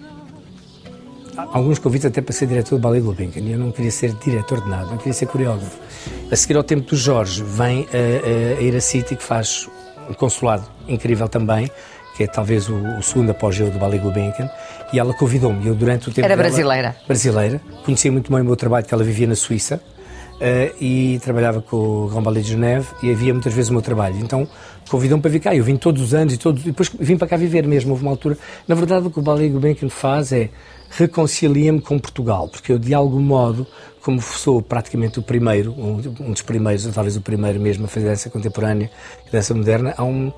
alguns 1.36 1.78
convites 1.78 2.06
até 2.06 2.20
para 2.20 2.32
ser 2.32 2.46
diretor 2.46 2.76
do 2.76 2.82
Ballet 2.82 3.02
Gulbenkian 3.02 3.42
e 3.42 3.52
eu 3.52 3.58
não 3.58 3.70
queria 3.70 3.90
ser 3.90 4.12
diretor 4.14 4.62
de 4.62 4.68
nada, 4.68 4.86
não 4.86 4.98
queria 4.98 5.12
ser 5.12 5.26
coreógrafo. 5.26 5.78
A 6.30 6.36
seguir 6.36 6.56
ao 6.56 6.62
tempo 6.62 6.88
do 6.88 6.96
Jorge 6.96 7.42
vem 7.42 7.86
a, 7.92 8.56
a, 8.56 8.58
a 8.58 8.62
Iraciti 8.62 9.16
que 9.16 9.22
faz 9.22 9.68
um 10.08 10.14
consulado 10.14 10.64
incrível 10.88 11.28
também, 11.28 11.70
que 12.16 12.24
é 12.24 12.26
talvez 12.26 12.68
o, 12.68 12.74
o 12.74 13.02
segundo 13.02 13.30
apogeu 13.30 13.70
do 13.70 13.78
Ballet 13.78 14.02
Gulbenkian, 14.02 14.50
e 14.92 14.98
ela 14.98 15.14
convidou-me. 15.14 15.66
Eu 15.66 15.74
durante 15.74 16.08
o 16.08 16.12
tempo 16.12 16.24
Era 16.24 16.36
dela, 16.36 16.48
brasileira. 16.48 16.96
Brasileira. 17.06 17.60
Conhecia 17.84 18.12
muito 18.12 18.30
bem 18.30 18.40
o 18.40 18.44
meu 18.44 18.56
trabalho, 18.56 18.84
que 18.84 18.92
ela 18.92 19.04
vivia 19.04 19.26
na 19.26 19.34
Suíça. 19.34 19.80
Uh, 20.32 20.74
e 20.80 21.20
trabalhava 21.22 21.62
com 21.62 21.76
o 21.76 22.08
Grand 22.08 22.22
Ballet 22.22 22.42
de 22.42 22.50
Geneve 22.50 22.88
e 23.00 23.12
havia 23.12 23.32
muitas 23.32 23.54
vezes 23.54 23.70
o 23.70 23.72
meu 23.74 23.82
trabalho. 23.82 24.16
Então 24.16 24.48
convidou-me 24.90 25.22
para 25.22 25.30
vir 25.30 25.38
cá. 25.38 25.54
Eu 25.54 25.62
vim 25.62 25.76
todos 25.76 26.02
os 26.02 26.14
anos 26.14 26.34
e, 26.34 26.36
todos, 26.36 26.62
e 26.62 26.66
depois 26.66 26.90
vim 26.98 27.16
para 27.16 27.28
cá 27.28 27.36
viver 27.36 27.64
mesmo. 27.64 27.92
Houve 27.92 28.02
uma 28.02 28.10
altura. 28.10 28.36
Na 28.66 28.74
verdade, 28.74 29.06
o 29.06 29.10
que 29.10 29.20
o 29.20 29.22
Ballet 29.22 29.50
Gulbenkian 29.50 29.88
faz 29.88 30.32
é 30.32 30.50
reconcilia-me 30.90 31.80
com 31.80 31.98
Portugal, 31.98 32.48
porque 32.48 32.72
eu, 32.72 32.78
de 32.78 32.92
algum 32.92 33.20
modo, 33.20 33.66
como 34.02 34.20
sou 34.20 34.60
praticamente 34.60 35.18
o 35.18 35.22
primeiro, 35.22 35.72
um, 35.72 36.02
um 36.20 36.32
dos 36.32 36.42
primeiros, 36.42 36.86
ou 36.86 36.92
talvez 36.92 37.16
o 37.16 37.20
primeiro 37.20 37.58
mesmo 37.60 37.86
a 37.86 37.88
fazer 37.88 38.06
dança 38.08 38.28
contemporânea 38.28 38.90
dança 39.30 39.54
moderna, 39.54 39.94
há 39.96 40.04
um, 40.04 40.30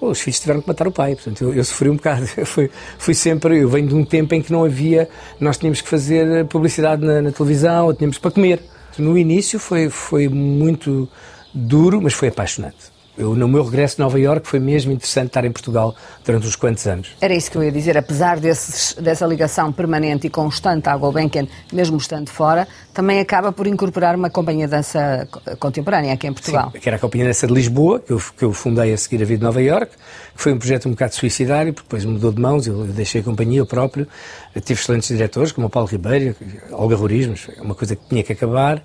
os 0.00 0.20
filhos 0.20 0.40
tiveram 0.40 0.60
que 0.60 0.68
matar 0.68 0.88
o 0.88 0.92
pai, 0.92 1.14
portanto 1.14 1.44
eu, 1.44 1.54
eu 1.54 1.64
sofri 1.64 1.88
um 1.88 1.96
bocado, 1.96 2.26
fui, 2.46 2.70
fui, 2.98 3.14
sempre, 3.14 3.60
eu 3.60 3.68
venho 3.68 3.88
de 3.88 3.94
um 3.94 4.04
tempo 4.04 4.34
em 4.34 4.42
que 4.42 4.52
não 4.52 4.64
havia, 4.64 5.08
nós 5.38 5.58
tínhamos 5.58 5.80
que 5.80 5.88
fazer 5.88 6.46
publicidade 6.46 7.04
na, 7.04 7.20
na 7.22 7.32
televisão, 7.32 7.86
ou 7.86 7.94
tínhamos 7.94 8.18
para 8.18 8.30
comer. 8.30 8.60
No 8.98 9.16
início 9.16 9.58
foi, 9.58 9.88
foi 9.88 10.28
muito 10.28 11.08
duro, 11.54 12.00
mas 12.00 12.12
foi 12.12 12.28
apaixonante. 12.28 12.89
Eu, 13.20 13.36
no 13.36 13.46
meu 13.46 13.62
regresso 13.62 13.96
de 13.96 14.00
Nova 14.00 14.18
Iorque 14.18 14.48
foi 14.48 14.58
mesmo 14.58 14.92
interessante 14.92 15.26
estar 15.26 15.44
em 15.44 15.52
Portugal 15.52 15.94
durante 16.24 16.46
uns 16.46 16.56
quantos 16.56 16.86
anos. 16.86 17.14
Era 17.20 17.34
isso 17.34 17.50
que 17.50 17.58
eu 17.58 17.62
ia 17.62 17.70
dizer, 17.70 17.98
apesar 17.98 18.40
desses, 18.40 18.94
dessa 18.94 19.26
ligação 19.26 19.70
permanente 19.70 20.26
e 20.26 20.30
constante 20.30 20.88
à 20.88 20.96
Gulbenkian, 20.96 21.46
mesmo 21.70 21.98
estando 21.98 22.30
fora, 22.30 22.66
também 22.94 23.20
acaba 23.20 23.52
por 23.52 23.66
incorporar 23.66 24.16
uma 24.16 24.30
companhia 24.30 24.64
de 24.64 24.70
dança 24.70 25.28
contemporânea 25.58 26.14
aqui 26.14 26.26
em 26.26 26.32
Portugal. 26.32 26.70
Sim, 26.72 26.80
que 26.80 26.88
era 26.88 26.96
a 26.96 26.98
Companhia 26.98 27.26
de 27.26 27.28
Dança 27.32 27.46
de 27.46 27.52
Lisboa, 27.52 28.00
que 28.00 28.10
eu, 28.10 28.22
que 28.38 28.42
eu 28.42 28.54
fundei 28.54 28.90
a 28.94 28.96
seguir 28.96 29.22
a 29.22 29.26
vida 29.26 29.40
de 29.40 29.44
Nova 29.44 29.60
Iorque, 29.60 29.96
que 29.96 30.42
foi 30.42 30.54
um 30.54 30.58
projeto 30.58 30.88
um 30.88 30.92
bocado 30.92 31.14
suicidário, 31.14 31.74
porque 31.74 31.88
depois 31.88 32.06
mudou 32.06 32.32
de 32.32 32.40
mãos, 32.40 32.66
eu 32.66 32.86
deixei 32.86 33.20
a 33.20 33.24
companhia 33.24 33.58
eu 33.58 33.66
próprio, 33.66 34.08
eu 34.54 34.62
tive 34.62 34.80
excelentes 34.80 35.08
diretores, 35.08 35.52
como 35.52 35.66
o 35.66 35.70
Paulo 35.70 35.86
Ribeiro, 35.86 36.34
Olga 36.72 36.96
Rurismos, 36.96 37.48
uma 37.60 37.74
coisa 37.74 37.94
que 37.94 38.02
tinha 38.08 38.22
que 38.22 38.32
acabar, 38.32 38.82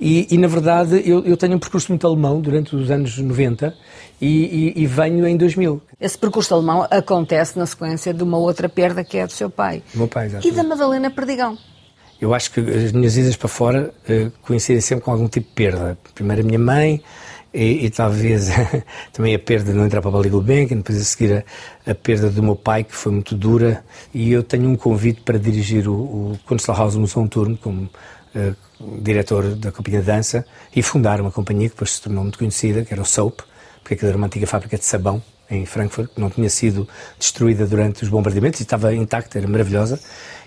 e, 0.00 0.26
e, 0.30 0.38
na 0.38 0.48
verdade 0.48 1.02
eu, 1.08 1.24
eu, 1.24 1.36
tenho 1.36 1.54
um 1.54 1.58
percurso 1.58 1.90
muito 1.90 2.06
alemão 2.06 2.40
durante 2.40 2.74
os 2.74 2.90
anos 2.90 3.16
90 3.16 3.74
e, 4.20 4.72
e, 4.76 4.82
e, 4.82 4.86
venho 4.86 5.26
em 5.26 5.36
2000. 5.36 5.80
Esse 6.00 6.18
percurso 6.18 6.54
alemão 6.54 6.86
acontece 6.90 7.58
na 7.58 7.66
sequência 7.66 8.12
de 8.12 8.22
uma 8.22 8.38
outra 8.38 8.68
perda 8.68 9.04
que 9.04 9.18
é 9.18 9.26
do 9.26 9.32
seu 9.32 9.48
pai. 9.48 9.82
Do 9.92 9.98
meu 9.98 10.08
pai, 10.08 10.26
exatamente. 10.26 10.52
E 10.52 10.56
da 10.56 10.62
Madalena 10.62 11.10
Perdigão. 11.10 11.56
Eu 12.20 12.32
acho 12.32 12.50
que 12.50 12.60
as 12.60 12.92
minhas 12.92 13.16
idas 13.16 13.36
para 13.36 13.48
fora 13.48 13.92
uh, 14.08 14.32
coincidem 14.42 14.80
sempre 14.80 15.04
com 15.04 15.10
algum 15.10 15.28
tipo 15.28 15.48
de 15.48 15.54
perda. 15.54 15.98
Primeiro 16.14 16.42
a 16.42 16.44
minha 16.44 16.58
mãe 16.58 17.02
e, 17.54 17.88
talvez 17.90 18.48
também 19.12 19.34
a 19.34 19.38
perda 19.38 19.70
de 19.70 19.78
não 19.78 19.86
entrar 19.86 20.00
para 20.00 20.08
a 20.10 20.12
Ballet 20.12 20.30
Gulbenkian, 20.30 20.78
depois 20.78 21.00
a 21.00 21.04
seguir 21.04 21.44
a, 21.86 21.90
a, 21.92 21.94
perda 21.94 22.28
do 22.28 22.42
meu 22.42 22.56
pai, 22.56 22.82
que 22.82 22.94
foi 22.94 23.12
muito 23.12 23.36
dura. 23.36 23.84
E 24.12 24.32
eu 24.32 24.42
tenho 24.42 24.68
um 24.68 24.74
convite 24.74 25.20
para 25.20 25.38
dirigir 25.38 25.88
o, 25.88 25.94
o 25.94 26.38
Kunstlerhaus 26.46 26.96
Museu 26.96 27.28
Turno 27.28 27.56
como 27.56 27.82
uh, 27.82 28.56
diretor 29.00 29.54
da 29.54 29.70
companhia 29.70 30.00
de 30.00 30.06
dança 30.06 30.44
e 30.74 30.82
fundar 30.82 31.20
uma 31.20 31.30
companhia 31.30 31.68
que 31.68 31.74
depois 31.74 31.92
se 31.92 32.02
tornou 32.02 32.24
muito 32.24 32.38
conhecida, 32.38 32.84
que 32.84 32.92
era 32.92 33.00
o 33.00 33.06
Soap, 33.06 33.40
porque 33.82 33.94
aquilo 33.94 34.08
era 34.08 34.18
uma 34.18 34.26
antiga 34.26 34.46
fábrica 34.46 34.76
de 34.76 34.84
sabão 34.84 35.22
em 35.48 35.64
Frankfurt, 35.64 36.10
que 36.12 36.20
não 36.20 36.30
tinha 36.30 36.50
sido 36.50 36.88
destruída 37.18 37.66
durante 37.66 38.02
os 38.02 38.08
bombardeamentos 38.08 38.60
e 38.60 38.62
estava 38.64 38.92
intacta, 38.94 39.38
era 39.38 39.46
maravilhosa. 39.46 40.00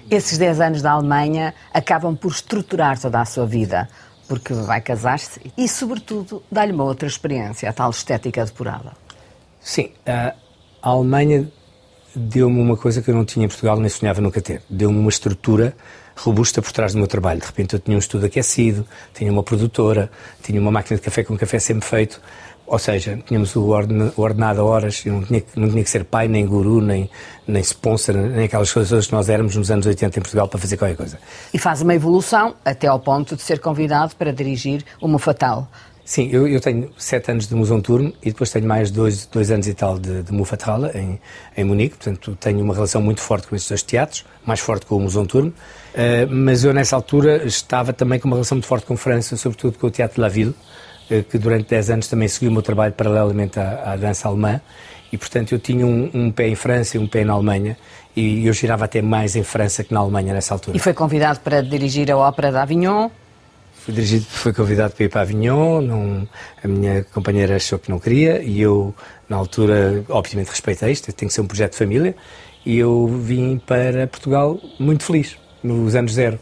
Esses 0.10 0.38
10 0.38 0.62
anos 0.62 0.82
da 0.82 0.91
Alemanha 0.91 1.54
acabam 1.74 2.15
por 2.15 2.32
estruturar 2.32 3.00
toda 3.00 3.22
a 3.22 3.26
sua 3.26 3.46
vida, 3.46 3.88
porque 4.28 4.54
vai 4.54 4.82
casar-se 4.82 5.40
e, 5.58 5.68
sobretudo, 5.68 6.44
dá-lhe 6.52 6.72
uma 6.72 6.84
outra 6.84 7.08
experiência, 7.08 7.70
a 7.70 7.74
tal 7.74 7.90
estética 7.90 8.44
depurada. 8.46 8.92
Sim, 9.62 9.92
a 10.06 10.34
Alemanha 10.82 11.52
deu-me 12.16 12.60
uma 12.60 12.76
coisa 12.76 13.02
que 13.02 13.10
eu 13.10 13.16
não 13.16 13.26
tinha 13.26 13.46
em 13.46 13.50
Portugal, 13.50 13.80
nem 13.80 13.90
sonhava 13.90 14.22
nunca 14.22 14.42
ter. 14.42 14.62
Deu-me 14.70 14.98
uma 14.98 15.10
estrutura 15.10 15.76
robusta 16.16 16.62
por 16.62 16.72
trás 16.72 16.94
do 16.94 16.98
meu 16.98 17.08
trabalho. 17.08 17.40
De 17.40 17.46
repente 17.46 17.74
eu 17.76 17.80
tinha 17.80 17.96
um 17.96 18.00
estudo 18.00 18.26
aquecido, 18.26 18.86
tinha 19.13 19.32
uma 19.32 19.44
produtora, 19.44 20.10
tinha 20.42 20.60
uma 20.60 20.72
máquina 20.72 20.98
de 20.98 21.04
café 21.04 21.24
com 21.24 21.38
café 21.38 21.60
sempre 21.60 21.88
feito, 21.88 22.22
Ou 22.67 22.77
seja, 22.77 23.17
tínhamos 23.25 23.56
o 23.56 23.63
ordenado 24.17 24.60
a 24.60 24.63
horas, 24.63 25.06
e 25.06 25.10
não 25.10 25.23
tinha, 25.23 25.41
não 25.56 25.69
tinha 25.69 25.84
que 25.84 25.89
ser 25.89 26.03
pai, 26.03 26.27
nem 26.27 26.45
guru, 26.45 26.82
nem, 26.82 27.10
nem 27.47 27.62
sponsor, 27.62 28.15
nem 28.15 28.43
aquelas 28.43 28.71
coisas 28.71 29.08
que 29.08 29.13
nós 29.13 29.30
éramos 29.30 29.56
nos 29.56 29.71
anos 29.71 29.86
80 29.86 30.19
em 30.19 30.21
Portugal 30.21 30.49
para 30.49 30.60
fazer 30.60 30.75
qualquer 30.75 30.97
coisa. 30.97 31.17
E 31.53 31.58
faz 31.58 31.82
uma 31.82 31.95
evolução 31.95 32.56
até 32.65 32.88
ao 32.88 32.99
ponto 32.99 33.38
de 33.38 33.41
ser 33.41 33.60
convidado 33.60 34.15
para 34.17 34.34
dirigir 34.34 34.84
o 34.99 35.17
Fatal. 35.17 35.67
Sim, 36.08 36.30
eu, 36.32 36.47
eu, 36.47 36.62
tenho 36.62 36.89
sete 36.97 37.32
anos 37.32 37.49
de 37.49 37.53
Musão 37.53 37.82
Turno 37.82 38.13
e 38.23 38.32
depois 38.32 38.49
tenho 38.49 38.65
mais 38.65 38.89
dois, 38.89 39.25
dois 39.25 39.51
anos 39.51 39.67
e 39.67 39.73
tal 39.73 39.99
de, 39.99 40.23
de 40.23 40.32
Mufatala 40.32 40.89
em, 40.95 41.19
em 41.58 41.63
Munique, 41.65 41.97
portanto 41.97 42.34
tenho 42.39 42.62
uma 42.62 42.73
relação 42.73 43.01
muito 43.01 43.19
forte 43.19 43.45
com 43.45 43.58
esses 43.58 43.67
dois 43.67 43.84
teatros, 43.84 44.25
mais 44.45 44.62
forte 44.62 44.86
com 44.86 44.95
o 44.95 45.01
Musão 45.01 45.25
Turno, 45.25 45.49
uh, 45.49 46.34
mas 46.34 46.63
eu 46.63 46.73
nessa 46.73 46.95
altura 46.95 47.45
estava 47.45 47.91
também 47.91 48.19
com 48.19 48.27
uma 48.30 48.38
relação 48.38 48.56
muito 48.56 48.67
forte 48.67 48.86
com 48.86 48.95
França, 48.95 49.36
sobretudo 49.36 49.77
com 49.77 49.88
o 49.88 49.91
Teatro 49.91 50.21
La 50.21 50.30
Ville, 50.30 50.56
que 51.30 51.38
durante 51.38 51.70
dez 51.70 51.89
anos 51.89 52.08
também 52.08 52.28
seguiu 52.28 52.50
o 52.50 52.54
meu 52.54 52.62
trabalho 52.62 52.93
paralelamente 52.93 53.60
à, 53.60 53.93
à 53.93 53.96
dança 53.96 54.28
alemã, 54.28 54.62
e 55.12 55.17
portanto 55.17 55.54
eu 55.54 55.60
tinha 55.60 55.86
um, 55.86 56.10
um, 56.13 56.32
pé 56.32 56.48
em 56.48 56.56
França 56.56 56.98
e 56.98 57.00
um 57.00 57.08
pé 57.08 57.24
na 57.24 57.34
Alemanha, 57.34 57.78
e 58.15 58.46
eu 58.46 58.54
girava 58.54 58.86
até 58.86 59.02
mais 59.02 59.36
em 59.36 59.43
França 59.43 59.84
que 59.84 59.93
na 59.93 60.00
Alemanha 60.00 60.34
nessa 60.34 60.54
altura. 60.54 60.76
E 60.76 60.80
foi 60.80 60.93
convidado 60.93 61.39
para 61.39 61.62
dirigir 61.62 62.12
a 62.12 62.17
Ópera 62.17 62.52
de 62.52 62.58
Avignon, 62.58 63.10
Fui 63.88 63.93
dirigido, 63.93 64.26
fui 64.26 64.52
convidado 64.52 64.93
para 64.93 65.06
ir 65.06 65.10
para 65.10 65.22
Avignon, 65.22 65.80
não, 65.80 66.28
a 66.62 66.67
minha 66.67 67.06
companheira 67.06 67.56
achou 67.56 67.80
que 67.80 67.89
não 67.89 68.00
queria. 68.00 68.43
E 68.43 68.60
eu, 68.60 68.93
na 69.30 69.38
altura, 69.38 70.04
obviamente 70.10 70.50
respeitei 70.50 70.91
isto, 70.91 71.13
tem 71.13 71.26
que 71.26 71.34
ser 71.34 71.39
um 71.39 71.48
projeto 71.48 71.72
de 71.72 71.78
família, 71.78 72.13
e 72.65 72.78
eu 72.78 73.08
vim 73.08 73.58
para 73.58 74.06
Portugal 74.08 74.60
muito 74.78 75.06
feliz, 75.06 75.38
nos 75.63 75.96
anos 75.96 76.15
zero 76.15 76.38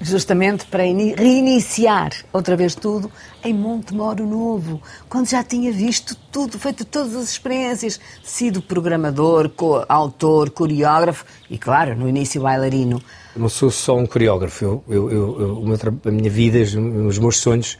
justamente 0.00 0.64
para 0.66 0.82
reiniciar 0.82 2.12
outra 2.32 2.56
vez 2.56 2.74
tudo 2.74 3.10
em 3.44 3.52
Montemoro 3.52 4.26
Novo, 4.26 4.80
quando 5.08 5.28
já 5.28 5.42
tinha 5.42 5.72
visto 5.72 6.16
tudo, 6.30 6.58
feito 6.58 6.84
todas 6.84 7.14
as 7.14 7.30
experiências, 7.30 8.00
sido 8.22 8.62
programador, 8.62 9.48
co 9.50 9.84
autor, 9.88 10.50
coreógrafo 10.50 11.24
e, 11.50 11.58
claro, 11.58 11.96
no 11.96 12.08
início 12.08 12.42
bailarino. 12.42 13.02
Eu 13.34 13.42
não 13.42 13.48
sou 13.48 13.70
só 13.70 13.96
um 13.96 14.06
coreógrafo, 14.06 14.64
eu, 14.64 14.84
eu, 14.88 15.10
eu, 15.10 16.00
a 16.04 16.10
minha 16.10 16.30
vida, 16.30 16.58
os 16.58 17.18
meus 17.18 17.38
sonhos 17.38 17.78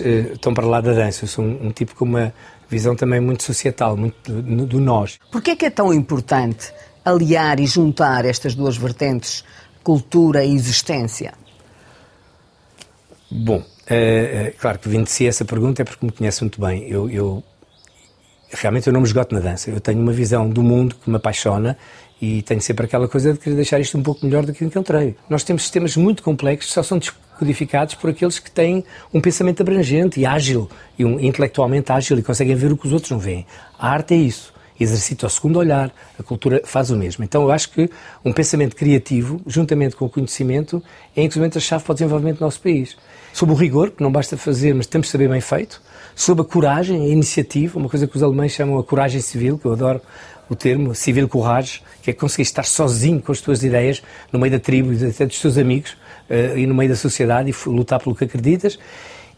eh, 0.00 0.32
estão 0.32 0.54
para 0.54 0.66
lá 0.66 0.80
da 0.80 0.92
dança. 0.92 1.24
Eu 1.24 1.28
sou 1.28 1.44
um, 1.44 1.66
um 1.66 1.72
tipo 1.72 1.94
com 1.94 2.04
uma 2.04 2.32
visão 2.68 2.94
também 2.94 3.20
muito 3.20 3.42
societal, 3.42 3.96
muito 3.96 4.32
do, 4.32 4.66
do 4.66 4.80
nós. 4.80 5.18
Por 5.30 5.42
que 5.42 5.50
é 5.50 5.66
é 5.66 5.70
tão 5.70 5.92
importante 5.92 6.72
aliar 7.04 7.58
e 7.58 7.66
juntar 7.66 8.24
estas 8.24 8.54
duas 8.54 8.76
vertentes, 8.76 9.44
cultura 9.82 10.44
e 10.44 10.54
existência? 10.54 11.34
Bom, 13.34 13.62
é, 13.86 13.96
é, 13.96 14.54
claro 14.58 14.78
que 14.78 14.90
vindo 14.90 15.04
de 15.04 15.10
si 15.10 15.26
essa 15.26 15.42
pergunta 15.42 15.80
é 15.80 15.84
porque 15.86 16.04
me 16.04 16.12
conhece 16.12 16.42
muito 16.42 16.60
bem. 16.60 16.86
Eu, 16.86 17.08
eu, 17.08 17.42
realmente 18.50 18.86
eu 18.86 18.92
não 18.92 19.00
me 19.00 19.06
esgoto 19.06 19.34
na 19.34 19.40
dança. 19.40 19.70
Eu 19.70 19.80
tenho 19.80 19.98
uma 20.00 20.12
visão 20.12 20.50
do 20.50 20.62
mundo 20.62 20.96
que 20.96 21.08
me 21.08 21.16
apaixona 21.16 21.78
e 22.20 22.42
tenho 22.42 22.60
sempre 22.60 22.84
aquela 22.84 23.08
coisa 23.08 23.32
de 23.32 23.38
querer 23.38 23.56
deixar 23.56 23.80
isto 23.80 23.96
um 23.96 24.02
pouco 24.02 24.24
melhor 24.26 24.44
do 24.44 24.52
que 24.52 24.62
encontrei. 24.62 25.16
Nós 25.30 25.44
temos 25.44 25.62
sistemas 25.62 25.96
muito 25.96 26.22
complexos 26.22 26.68
que 26.68 26.74
só 26.74 26.82
são 26.82 26.98
descodificados 26.98 27.94
por 27.94 28.10
aqueles 28.10 28.38
que 28.38 28.50
têm 28.50 28.84
um 29.14 29.20
pensamento 29.20 29.62
abrangente 29.62 30.20
e 30.20 30.26
ágil, 30.26 30.68
e 30.98 31.04
um 31.04 31.18
intelectualmente 31.18 31.90
ágil 31.90 32.18
e 32.18 32.22
conseguem 32.22 32.54
ver 32.54 32.70
o 32.70 32.76
que 32.76 32.86
os 32.86 32.92
outros 32.92 33.10
não 33.10 33.18
veem. 33.18 33.46
A 33.78 33.88
arte 33.88 34.12
é 34.12 34.18
isso 34.18 34.52
exercita 34.82 35.26
o 35.26 35.30
segundo 35.30 35.58
olhar, 35.58 35.92
a 36.18 36.22
cultura 36.22 36.60
faz 36.64 36.90
o 36.90 36.96
mesmo. 36.96 37.24
Então 37.24 37.42
eu 37.42 37.52
acho 37.52 37.70
que 37.70 37.88
um 38.24 38.32
pensamento 38.32 38.74
criativo, 38.74 39.40
juntamente 39.46 39.96
com 39.96 40.04
o 40.04 40.10
conhecimento, 40.10 40.82
é 41.16 41.22
inclusive 41.22 41.56
a 41.56 41.60
chave 41.60 41.84
para 41.84 41.92
o 41.92 41.94
desenvolvimento 41.94 42.38
do 42.38 42.44
nosso 42.44 42.60
país. 42.60 42.96
Sob 43.32 43.52
o 43.52 43.54
rigor, 43.54 43.90
que 43.90 44.02
não 44.02 44.12
basta 44.12 44.36
fazer, 44.36 44.74
mas 44.74 44.86
temos 44.86 45.06
de 45.06 45.12
saber 45.12 45.28
bem 45.28 45.40
feito, 45.40 45.80
sob 46.14 46.42
a 46.42 46.44
coragem, 46.44 47.02
a 47.02 47.08
iniciativa, 47.08 47.78
uma 47.78 47.88
coisa 47.88 48.06
que 48.06 48.16
os 48.16 48.22
alemães 48.22 48.52
chamam 48.52 48.78
a 48.78 48.84
coragem 48.84 49.20
civil, 49.20 49.58
que 49.58 49.64
eu 49.66 49.72
adoro 49.72 50.00
o 50.48 50.54
termo, 50.54 50.94
civil 50.94 51.28
courage, 51.28 51.82
que 52.02 52.10
é 52.10 52.12
conseguir 52.12 52.42
estar 52.42 52.64
sozinho 52.64 53.20
com 53.22 53.32
as 53.32 53.40
tuas 53.40 53.62
ideias, 53.62 54.02
no 54.30 54.38
meio 54.38 54.52
da 54.52 54.58
tribo 54.58 54.92
e 54.92 55.06
até 55.06 55.24
dos 55.24 55.40
teus 55.40 55.56
amigos, 55.56 55.92
uh, 56.28 56.58
e 56.58 56.66
no 56.66 56.74
meio 56.74 56.90
da 56.90 56.96
sociedade, 56.96 57.50
e 57.50 57.68
lutar 57.68 58.00
pelo 58.00 58.14
que 58.14 58.24
acreditas. 58.24 58.78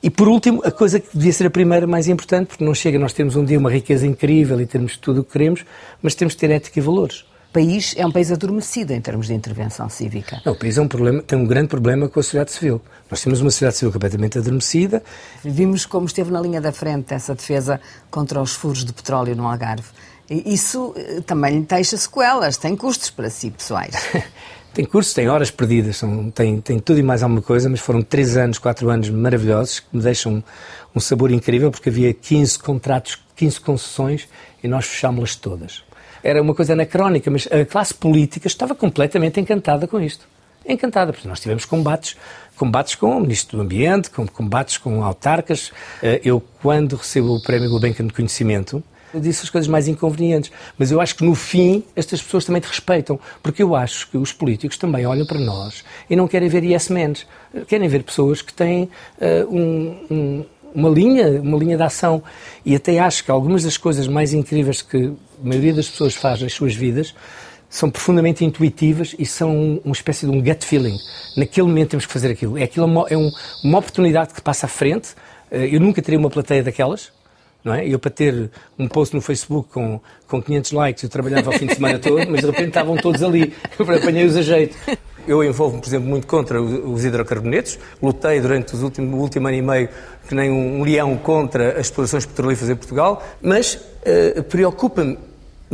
E 0.03 0.11
por 0.11 0.29
último, 0.29 0.61
a 0.65 0.71
coisa 0.71 0.99
que 0.99 1.09
devia 1.17 1.33
ser 1.33 1.47
a 1.47 1.51
primeira 1.51 1.87
mais 1.87 2.09
importante, 2.09 2.49
porque 2.49 2.65
não 2.65 2.75
chega 2.75 2.99
nós 2.99 3.13
temos 3.13 3.37
um 3.37 3.45
dia 3.45 3.59
uma 3.59 3.71
riqueza 3.71 4.07
incrível 4.07 4.61
e 4.61 4.67
temos 4.67 4.97
tudo 4.97 5.21
o 5.21 5.25
que 5.25 5.33
queremos, 5.33 5.65
mas 6.03 6.15
temos 6.15 6.35
de 6.35 6.41
ter 6.41 6.51
ética 6.51 6.79
e 6.79 6.83
valores. 6.83 7.25
País 7.55 7.95
é 7.97 8.05
um 8.05 8.11
país 8.11 8.33
adormecido 8.33 8.93
em 8.93 9.01
termos 9.01 9.29
de 9.29 9.33
intervenção 9.33 9.89
cívica. 9.89 10.43
Não, 10.45 10.55
o 10.55 10.57
país 10.57 10.77
é 10.77 10.83
um 10.83 10.89
problema, 10.89 11.23
tem 11.23 11.39
um 11.39 11.47
grande 11.47 11.69
problema 11.69 12.09
com 12.09 12.19
a 12.19 12.23
sociedade 12.23 12.51
civil. 12.51 12.83
Nós 13.09 13.23
temos 13.23 13.41
uma 13.41 13.49
sociedade 13.49 13.77
civil 13.77 13.93
completamente 13.93 14.37
adormecida. 14.39 15.01
Vimos 15.45 15.87
como 15.87 16.05
esteve 16.05 16.33
na 16.33 16.41
linha 16.41 16.61
da 16.61 16.73
frente 16.73 17.15
essa 17.15 17.33
defesa 17.33 17.81
contra 18.11 18.43
os 18.43 18.55
furos 18.55 18.85
de 18.85 18.93
petróleo 18.93 19.37
no 19.37 19.47
Algarve. 19.47 19.87
Isso 20.29 20.95
eh, 20.97 21.21
também 21.21 21.63
deixa 21.63 21.97
sequelas, 21.97 22.57
tem 22.57 22.75
custos 22.75 23.09
para 23.11 23.31
si 23.31 23.53
pessoais. 23.53 23.95
Tem 24.75 24.85
cursos, 24.85 25.15
tem 25.15 25.29
horas 25.29 25.53
perdidas, 25.53 25.99
são, 25.99 26.33
tem, 26.33 26.61
tem 26.61 26.81
tudo 26.81 26.99
e 26.99 27.03
mais 27.03 27.23
alguma 27.23 27.41
coisa, 27.41 27.69
mas 27.69 27.79
foram 27.79 28.03
três 28.03 28.37
anos, 28.37 28.59
quatro 28.59 28.91
anos 28.91 29.09
maravilhosos 29.09 29.79
que 29.79 29.87
me 29.97 30.03
deixam 30.03 30.43
um 30.93 30.99
sabor 30.99 31.31
incrível 31.31 31.71
porque 31.71 31.91
havia 31.91 32.13
15 32.13 32.59
contratos, 32.59 33.23
15 33.37 33.61
concessões 33.61 34.29
e 34.65 34.67
nós 34.67 34.85
fechámos-las 34.85 35.37
todas. 35.37 35.84
Era 36.25 36.41
uma 36.41 36.55
coisa 36.55 36.73
anacrónica, 36.73 37.31
mas 37.31 37.47
a 37.53 37.67
classe 37.67 37.93
política 37.93 38.47
estava 38.47 38.75
completamente 38.75 39.39
encantada 39.39 39.87
com 39.87 40.01
isto. 40.01 40.27
Encantada, 40.67 41.13
porque 41.13 41.29
nós 41.29 41.39
tivemos 41.39 41.67
combates, 41.67 42.17
combates 42.57 42.95
com 42.95 43.19
o 43.19 43.21
Ministro 43.21 43.59
do 43.59 43.63
Ambiente, 43.63 44.09
com, 44.09 44.27
combates 44.27 44.79
com 44.79 45.05
autarcas. 45.05 45.71
Eh, 46.03 46.23
eu, 46.25 46.43
quando 46.63 46.97
recebo 46.97 47.37
o 47.37 47.43
Prémio 47.43 47.69
Gulbenkian 47.69 48.07
de 48.07 48.15
Conhecimento, 48.15 48.83
eu 49.13 49.21
disse 49.21 49.43
as 49.45 49.51
coisas 49.51 49.69
mais 49.69 49.87
inconvenientes. 49.87 50.51
Mas 50.79 50.91
eu 50.91 50.99
acho 50.99 51.15
que 51.15 51.23
no 51.23 51.35
fim 51.35 51.85
estas 51.95 52.23
pessoas 52.23 52.47
também 52.47 52.63
te 52.63 52.69
respeitam, 52.69 53.21
porque 53.43 53.63
eu 53.63 53.77
acho 53.77 54.11
que 54.11 54.17
os 54.17 54.33
políticos 54.33 54.79
também 54.79 55.05
olham 55.05 55.27
para 55.27 55.39
nós 55.39 55.85
e 56.09 56.17
não 56.17 56.27
querem 56.27 56.49
ver 56.49 56.65
yes 56.65 56.89
men, 56.89 57.13
querem 57.69 57.87
ver 57.87 58.03
pessoas 58.03 58.41
que 58.41 58.53
têm 58.55 58.85
uh, 59.21 59.55
um, 59.55 60.07
um, 60.11 60.45
uma 60.75 60.89
linha, 60.89 61.29
uma 61.43 61.59
linha 61.59 61.77
de 61.77 61.83
ação. 61.83 62.23
E 62.65 62.75
até 62.75 62.99
acho 62.99 63.23
que 63.23 63.31
algumas 63.31 63.63
das 63.63 63.77
coisas 63.77 64.09
mais 64.09 64.33
incríveis 64.33 64.81
que 64.81 65.13
a 65.45 65.47
maioria 65.47 65.75
das 65.75 65.89
pessoas 65.89 66.15
faz 66.15 66.41
nas 66.41 66.53
suas 66.53 66.75
vidas 66.75 67.15
são 67.69 67.91
profundamente 67.91 68.45
intuitivas 68.45 69.15
e 69.19 69.27
são 69.27 69.81
uma 69.85 69.93
espécie 69.93 70.27
de 70.27 70.33
um 70.33 70.41
gut 70.41 70.65
feeling. 70.65 70.97
Naquele 71.37 71.67
momento 71.67 71.91
temos 71.91 72.07
que 72.07 72.13
fazer 72.13 72.31
aquilo. 72.31 72.57
É, 72.57 72.63
aquilo 72.63 72.87
é 72.87 73.17
uma, 73.17 73.33
uma 73.65 73.79
oportunidade 73.79 74.33
que 74.33 74.41
passa 74.41 74.67
à 74.67 74.69
frente. 74.69 75.09
Eh, 75.51 75.75
eu 75.75 75.81
nunca 75.81 76.01
teria 76.01 76.19
uma 76.19 76.31
plateia 76.31 76.63
daquelas 76.63 77.11
não 77.65 77.75
é? 77.75 77.89
Eu 77.89 77.99
para 77.99 78.11
ter 78.11 78.51
um 78.79 78.87
post 78.87 79.15
no 79.15 79.23
Facebook 79.23 79.71
com, 79.73 79.99
com 80.29 80.43
500 80.43 80.73
likes, 80.73 81.03
eu 81.03 81.09
trabalhava 81.09 81.49
o 81.49 81.53
fim 81.55 81.67
de 81.67 81.75
semana 81.75 81.99
todo, 81.99 82.31
mas 82.31 82.41
de 82.41 82.47
repente 82.47 82.69
estavam 82.69 82.97
todos 82.97 83.23
ali, 83.23 83.55
eu 83.79 83.91
apanhei-os 83.91 84.37
a 84.37 84.43
jeito. 84.43 84.77
Eu 85.27 85.43
envolvo-me, 85.43 85.81
por 85.81 85.89
exemplo, 85.89 86.07
muito 86.07 86.27
contra 86.27 86.61
os 86.61 87.03
hidrocarbonetos, 87.03 87.79
lutei 88.03 88.39
durante 88.39 88.75
os 88.75 88.83
últimos, 88.83 89.15
o 89.15 89.17
último 89.17 89.49
ano 89.49 89.57
e 89.57 89.63
meio 89.63 89.89
que 90.29 90.35
nem 90.35 90.51
um 90.51 90.85
leão 90.85 91.17
contra 91.17 91.73
as 91.73 91.87
explorações 91.87 92.27
petrolíferas 92.27 92.69
em 92.69 92.77
Portugal, 92.77 93.27
mas 93.41 93.75
uh, 94.37 94.43
preocupa-me 94.43 95.17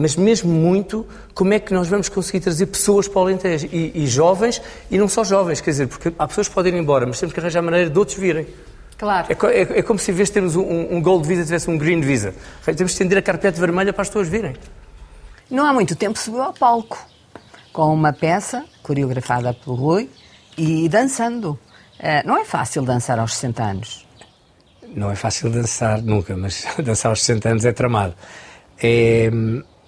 mas 0.01 0.17
mesmo 0.17 0.51
muito, 0.51 1.07
como 1.35 1.53
é 1.53 1.61
que 1.61 1.73
nós 1.75 1.89
vamos 1.89 2.09
conseguir 2.09 2.41
trazer 2.41 2.67
pessoas 2.67 3.07
para 3.07 3.19
o 3.19 3.23
Alentejo, 3.23 3.69
e, 3.71 4.03
e, 4.03 4.07
jovens, 4.07 4.61
e 4.91 4.99
não 4.99 5.09
só 5.09 5.23
jovens, 5.23 5.61
quer 5.61 5.71
dizer, 5.71 5.87
porque 5.89 6.13
há 6.19 6.27
pessoas 6.27 6.49
que 6.49 6.55
podem 6.55 6.75
ir 6.75 6.79
embora, 6.79 7.07
mas 7.07 7.21
temos 7.21 7.33
que 7.33 7.41
arranjar 7.41 7.63
maneira 7.63 7.91
de 7.91 7.99
outros 7.99 8.17
virem. 8.17 8.47
Claro. 8.97 9.29
É, 9.31 9.57
é, 9.57 9.79
é, 9.79 9.83
como 9.83 9.99
se 9.99 10.11
em 10.11 10.15
vez 10.15 10.29
de 10.29 10.35
termos 10.35 10.57
um, 10.57 10.95
um 10.95 11.01
Gold 11.01 11.27
Visa 11.27 11.43
tivesse 11.45 11.71
um 11.71 11.79
Green 11.79 12.01
Visa. 12.01 12.35
Temos 12.65 12.77
de 12.77 12.85
estender 12.85 13.17
a 13.17 13.23
carpete 13.23 13.59
vermelha 13.59 13.93
para 13.93 14.03
as 14.03 14.09
pessoas 14.09 14.29
virem. 14.29 14.55
Não 15.51 15.65
há 15.65 15.73
muito 15.73 15.97
tempo 15.97 16.19
subiu 16.19 16.43
ao 16.43 16.53
palco 16.53 16.99
com 17.73 17.95
uma 17.95 18.13
peça 18.13 18.65
coreografada 18.83 19.55
pelo 19.55 19.75
Rui 19.75 20.11
e 20.57 20.89
dançando. 20.89 21.59
Uh, 21.99 22.27
não 22.27 22.37
é 22.39 22.45
fácil 22.45 22.83
dançar 22.83 23.19
aos 23.19 23.35
60 23.35 23.63
anos. 23.63 24.07
Não 24.95 25.11
é 25.11 25.17
fácil 25.17 25.51
dançar 25.51 26.03
nunca, 26.03 26.37
mas 26.37 26.67
dançar 26.85 27.11
aos 27.11 27.23
60 27.23 27.49
anos 27.49 27.65
é 27.65 27.73
tramado. 27.73 28.15
É, 28.83 29.31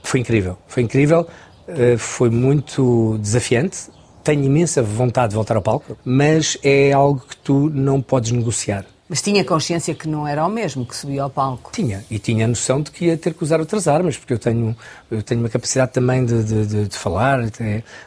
foi 0.02 0.20
incrível, 0.20 0.58
foi 0.66 0.82
incrível, 0.82 1.26
uh, 1.68 1.98
foi 1.98 2.30
muito 2.30 3.18
desafiante. 3.18 3.90
Tenho 4.24 4.44
imensa 4.44 4.82
vontade 4.82 5.30
de 5.30 5.34
voltar 5.34 5.56
ao 5.56 5.62
palco, 5.62 5.96
mas 6.04 6.56
é 6.62 6.92
algo 6.92 7.20
que 7.28 7.36
tu 7.36 7.68
não 7.70 8.00
podes 8.00 8.30
negociar. 8.30 8.84
Mas 9.12 9.20
tinha 9.20 9.44
consciência 9.44 9.94
que 9.94 10.08
não 10.08 10.26
era 10.26 10.42
o 10.46 10.48
mesmo 10.48 10.86
que 10.86 10.96
subia 10.96 11.22
ao 11.22 11.28
palco? 11.28 11.70
Tinha, 11.70 12.02
e 12.10 12.18
tinha 12.18 12.46
a 12.46 12.48
noção 12.48 12.80
de 12.80 12.90
que 12.90 13.04
ia 13.04 13.18
ter 13.18 13.34
que 13.34 13.44
usar 13.44 13.60
outras 13.60 13.86
armas, 13.86 14.16
porque 14.16 14.32
eu 14.32 14.38
tenho, 14.38 14.74
eu 15.10 15.22
tenho 15.22 15.40
uma 15.40 15.50
capacidade 15.50 15.92
também 15.92 16.24
de, 16.24 16.42
de, 16.42 16.66
de, 16.66 16.88
de 16.88 16.96
falar, 16.96 17.40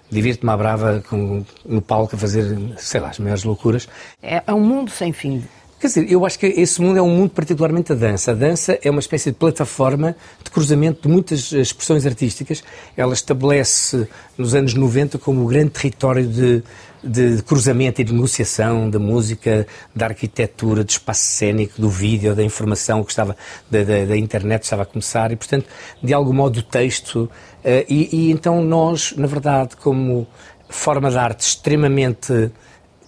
divirto-me 0.10 0.51
à 0.51 0.58
brava 0.58 1.03
com, 1.08 1.45
no 1.63 1.79
palco 1.79 2.15
a 2.15 2.17
fazer, 2.17 2.58
sei 2.77 3.01
lá, 3.01 3.10
as 3.10 3.19
maiores 3.19 3.43
loucuras. 3.43 3.88
É, 4.19 4.41
é 4.47 4.51
um 4.51 4.62
mundo 4.62 4.89
sem 4.89 5.13
fim. 5.13 5.43
Quer 5.79 5.88
dizer, 5.88 6.09
eu 6.09 6.25
acho 6.25 6.39
que 6.39 6.45
esse 6.45 6.81
mundo 6.81 6.97
é 6.97 7.01
um 7.01 7.09
mundo 7.09 7.31
particularmente 7.31 7.91
a 7.91 7.95
dança. 7.95 8.31
A 8.31 8.33
dança 8.33 8.79
é 8.81 8.89
uma 8.89 9.01
espécie 9.01 9.31
de 9.31 9.38
plataforma 9.38 10.15
de 10.41 10.49
cruzamento 10.49 11.01
de 11.01 11.13
muitas 11.13 11.51
expressões 11.51 12.05
artísticas. 12.05 12.63
Ela 12.95 13.13
estabelece 13.13 14.07
nos 14.38 14.55
anos 14.55 14.73
90 14.73 15.17
como 15.19 15.43
o 15.43 15.47
grande 15.47 15.71
território 15.71 16.25
de, 16.25 16.63
de, 17.03 17.43
cruzamento 17.43 17.99
e 17.99 18.05
de 18.05 18.13
negociação 18.13 18.89
da 18.89 18.99
música, 18.99 19.67
da 19.93 20.05
arquitetura, 20.05 20.81
do 20.81 20.89
espaço 20.89 21.25
cênico, 21.25 21.79
do 21.79 21.89
vídeo, 21.89 22.33
da 22.33 22.43
informação 22.43 23.03
que 23.03 23.11
estava, 23.11 23.35
da, 23.69 23.83
da, 23.83 24.05
da 24.05 24.17
internet 24.17 24.63
estava 24.63 24.83
a 24.83 24.85
começar 24.85 25.33
e, 25.33 25.35
portanto, 25.35 25.65
de 26.01 26.13
algum 26.13 26.33
modo 26.33 26.59
o 26.59 26.63
texto. 26.63 27.29
Uh, 27.65 27.83
e, 27.89 28.09
e 28.11 28.31
então 28.31 28.63
nós, 28.63 29.13
na 29.17 29.27
verdade, 29.27 29.75
como 29.75 30.25
forma 30.69 31.11
de 31.11 31.17
arte 31.17 31.41
extremamente 31.41 32.49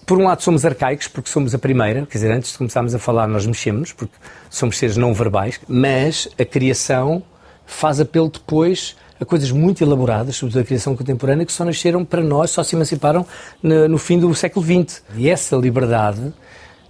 por 0.08 0.17
um 0.17 0.24
lado 0.24 0.41
somos 0.41 0.63
arcaicos, 0.63 1.10
porque 1.10 1.30
somos 1.30 1.54
a 1.54 1.60
primeira, 1.60 2.06
quer 2.06 2.17
dizer, 2.17 2.32
antes 2.32 2.54
de 2.54 2.58
começarmos 2.58 2.96
a 2.96 3.00
falar 3.00 3.28
nós 3.28 3.46
mexemos, 3.46 3.91
porque 3.91 4.15
somos 4.50 4.78
seres 4.78 4.96
não 4.96 5.13
verbais, 5.13 5.60
mas 5.67 6.30
a 6.39 6.46
criação 6.46 7.22
faz 7.65 8.00
apelo 8.00 8.30
depois 8.30 8.96
a 9.20 9.26
coisas 9.26 9.52
muito 9.52 9.84
elaboradas, 9.84 10.38
sobretudo 10.38 10.62
a 10.62 10.65
criação 10.65 10.96
contemporânea, 10.96 11.46
que 11.46 11.52
só 11.52 11.65
nasceram 11.65 12.06
para 12.06 12.22
nós, 12.22 12.52
só 12.52 12.63
se 12.63 12.74
emanciparam 12.74 13.26
no, 13.62 13.98
fim 13.98 14.17
do 14.17 14.34
século 14.34 14.65
XX. 14.65 15.04
E 15.17 15.30
essa 15.30 15.58
liberdade 15.58 16.32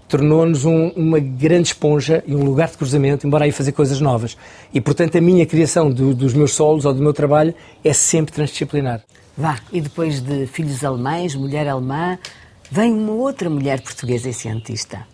tornou-nos 0.08 0.64
um, 0.64 0.90
uma 0.90 1.20
grande 1.20 1.70
esponja 1.70 2.24
e 2.28 2.36
um 2.36 2.44
lugar 2.44 2.70
de 2.70 2.78
cruzamento, 2.78 3.26
embora 3.26 3.46
aí 3.46 3.52
fazer 3.52 3.72
coisas 3.72 4.00
novas. 4.00 4.38
E, 4.72 4.80
portanto, 4.80 5.18
a 5.18 5.22
minha 5.22 5.46
criação 5.46 5.90
do, 5.90 6.14
dos 6.14 6.34
meus 6.36 6.54
solos 6.54 6.86
ou 6.86 6.94
do 6.94 7.02
meu 7.02 7.14
trabalho 7.14 7.56
é 7.84 7.94
sempre 7.94 8.32
transdisciplinar. 8.32 9.02
Vá, 9.36 9.58
e 9.72 9.82
depois 9.82 10.22
de 10.22 10.46
filhos 10.46 10.84
alemães, 10.84 11.34
mulher 11.34 11.68
alemã, 11.68 12.20
vem 12.70 12.94
uma 12.94 13.14
outra 13.14 13.50
mulher 13.50 13.82
portuguesa 13.82 14.30
e 14.30 14.34
cientista. 14.34 15.06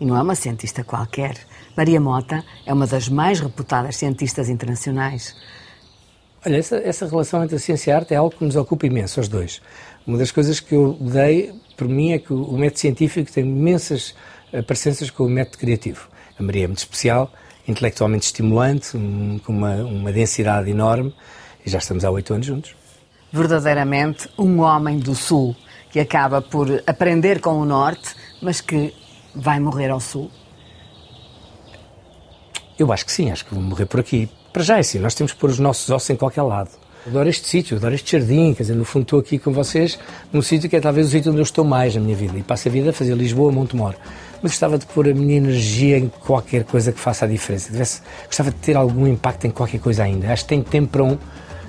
E 0.00 0.04
não 0.04 0.16
é 0.16 0.22
uma 0.22 0.34
cientista 0.34 0.82
qualquer. 0.82 1.36
Maria 1.76 2.00
Mota 2.00 2.44
é 2.66 2.72
uma 2.72 2.86
das 2.86 3.08
mais 3.08 3.40
reputadas 3.40 3.96
cientistas 3.96 4.48
internacionais. 4.48 5.34
Olha, 6.44 6.56
essa, 6.56 6.76
essa 6.76 7.06
relação 7.06 7.42
entre 7.42 7.56
a 7.56 7.58
ciência 7.58 7.90
e 7.90 7.92
a 7.92 7.96
arte 7.96 8.14
é 8.14 8.16
algo 8.16 8.36
que 8.36 8.44
nos 8.44 8.56
ocupa 8.56 8.86
imenso, 8.86 9.20
os 9.20 9.28
dois. 9.28 9.62
Uma 10.06 10.18
das 10.18 10.30
coisas 10.30 10.60
que 10.60 10.74
eu 10.74 10.96
dei, 11.00 11.54
por 11.76 11.88
mim, 11.88 12.12
é 12.12 12.18
que 12.18 12.32
o 12.32 12.52
método 12.52 12.80
científico 12.80 13.32
tem 13.32 13.44
imensas 13.44 14.14
parecenças 14.62 15.10
com 15.10 15.24
o 15.24 15.28
método 15.28 15.58
criativo. 15.58 16.08
A 16.38 16.42
Maria 16.42 16.64
é 16.64 16.66
muito 16.66 16.78
especial, 16.78 17.32
intelectualmente 17.66 18.26
estimulante, 18.26 18.96
um, 18.96 19.38
com 19.38 19.52
uma, 19.52 19.76
uma 19.76 20.12
densidade 20.12 20.70
enorme, 20.70 21.14
e 21.64 21.70
já 21.70 21.78
estamos 21.78 22.04
há 22.04 22.10
oito 22.10 22.34
anos 22.34 22.46
juntos. 22.46 22.76
Verdadeiramente 23.32 24.28
um 24.38 24.60
homem 24.60 24.98
do 24.98 25.14
Sul 25.14 25.56
que 25.94 26.00
acaba 26.00 26.42
por 26.42 26.82
aprender 26.88 27.40
com 27.40 27.52
o 27.52 27.64
Norte, 27.64 28.16
mas 28.42 28.60
que 28.60 28.92
vai 29.32 29.60
morrer 29.60 29.90
ao 29.90 30.00
Sul? 30.00 30.28
Eu 32.76 32.92
acho 32.92 33.06
que 33.06 33.12
sim, 33.12 33.30
acho 33.30 33.44
que 33.44 33.54
vou 33.54 33.62
morrer 33.62 33.86
por 33.86 34.00
aqui. 34.00 34.28
Para 34.52 34.64
já 34.64 34.76
é 34.78 34.80
assim, 34.80 34.98
nós 34.98 35.14
temos 35.14 35.32
que 35.32 35.38
pôr 35.38 35.50
os 35.50 35.60
nossos 35.60 35.88
ossos 35.90 36.10
em 36.10 36.16
qualquer 36.16 36.42
lado. 36.42 36.70
Adoro 37.06 37.28
este 37.28 37.46
sítio, 37.46 37.76
adoro 37.76 37.94
este 37.94 38.10
jardim, 38.10 38.54
quer 38.54 38.64
dizer, 38.64 38.74
no 38.74 38.84
fundo 38.84 39.04
estou 39.04 39.20
aqui 39.20 39.38
com 39.38 39.52
vocês 39.52 39.96
num 40.32 40.42
sítio 40.42 40.68
que 40.68 40.74
é 40.74 40.80
talvez 40.80 41.06
o 41.06 41.10
sítio 41.10 41.30
onde 41.30 41.38
eu 41.38 41.44
estou 41.44 41.64
mais 41.64 41.94
na 41.94 42.00
minha 42.00 42.16
vida. 42.16 42.36
E 42.36 42.42
passo 42.42 42.66
a 42.66 42.72
vida 42.72 42.90
a 42.90 42.92
fazer 42.92 43.14
Lisboa, 43.14 43.52
Montemor. 43.52 43.94
Mas 44.42 44.50
gostava 44.50 44.76
de 44.76 44.86
pôr 44.86 45.08
a 45.08 45.14
minha 45.14 45.36
energia 45.36 45.96
em 45.96 46.08
qualquer 46.08 46.64
coisa 46.64 46.90
que 46.90 46.98
faça 46.98 47.24
a 47.24 47.28
diferença. 47.28 47.70
gostava 48.26 48.50
de 48.50 48.56
ter 48.56 48.76
algum 48.76 49.06
impacto 49.06 49.46
em 49.46 49.50
qualquer 49.52 49.78
coisa 49.78 50.02
ainda. 50.02 50.32
Acho 50.32 50.42
que 50.42 50.48
tenho 50.48 50.64
tempo 50.64 50.88
para 50.88 51.04
um, 51.04 51.16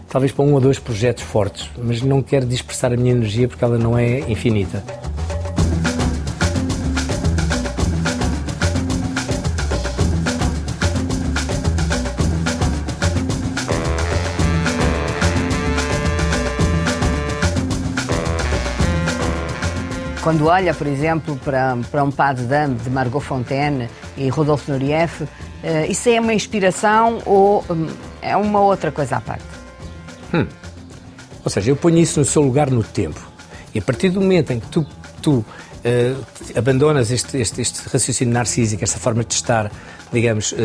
talvez 0.09 0.31
para 0.31 0.45
um 0.45 0.53
ou 0.53 0.61
dois 0.61 0.79
projetos 0.79 1.23
fortes, 1.23 1.69
mas 1.77 2.01
não 2.01 2.21
quero 2.21 2.45
dispersar 2.45 2.93
a 2.93 2.97
minha 2.97 3.11
energia 3.11 3.47
porque 3.47 3.63
ela 3.63 3.77
não 3.77 3.97
é 3.97 4.19
infinita. 4.29 4.83
Quando 20.25 20.47
olha, 20.47 20.73
por 20.73 20.87
exemplo, 20.87 21.35
para, 21.45 21.77
para 21.91 22.03
um 22.03 22.09
pas 22.09 22.35
de 22.35 22.45
dame 22.45 22.73
de 22.79 22.89
Margot 22.89 23.19
Fontaine 23.19 23.87
e 24.17 24.27
Rodolphe 24.27 24.71
Nureyev, 24.71 25.21
uh, 25.21 25.27
isso 25.87 26.09
é 26.09 26.19
uma 26.19 26.33
inspiração 26.33 27.21
ou 27.27 27.63
um, 27.69 27.87
é 28.23 28.35
uma 28.35 28.59
outra 28.59 28.91
coisa 28.91 29.17
à 29.17 29.21
parte? 29.21 29.54
Hum. 30.35 30.47
Ou 31.43 31.49
seja, 31.49 31.71
eu 31.71 31.75
ponho 31.75 31.97
isso 31.99 32.19
no 32.19 32.25
seu 32.25 32.41
lugar 32.41 32.69
no 32.69 32.83
tempo. 32.83 33.21
E 33.73 33.79
a 33.79 33.81
partir 33.81 34.09
do 34.09 34.19
momento 34.19 34.51
em 34.51 34.59
que 34.59 34.67
tu, 34.67 34.85
tu 35.21 35.31
uh, 35.33 35.45
abandonas 36.55 37.11
este, 37.11 37.37
este, 37.37 37.61
este, 37.61 37.87
raciocínio 37.87 38.33
narcísico, 38.33 38.83
esta 38.83 38.99
forma 38.99 39.23
de 39.23 39.33
estar, 39.33 39.71
digamos, 40.11 40.53
uh, 40.53 40.57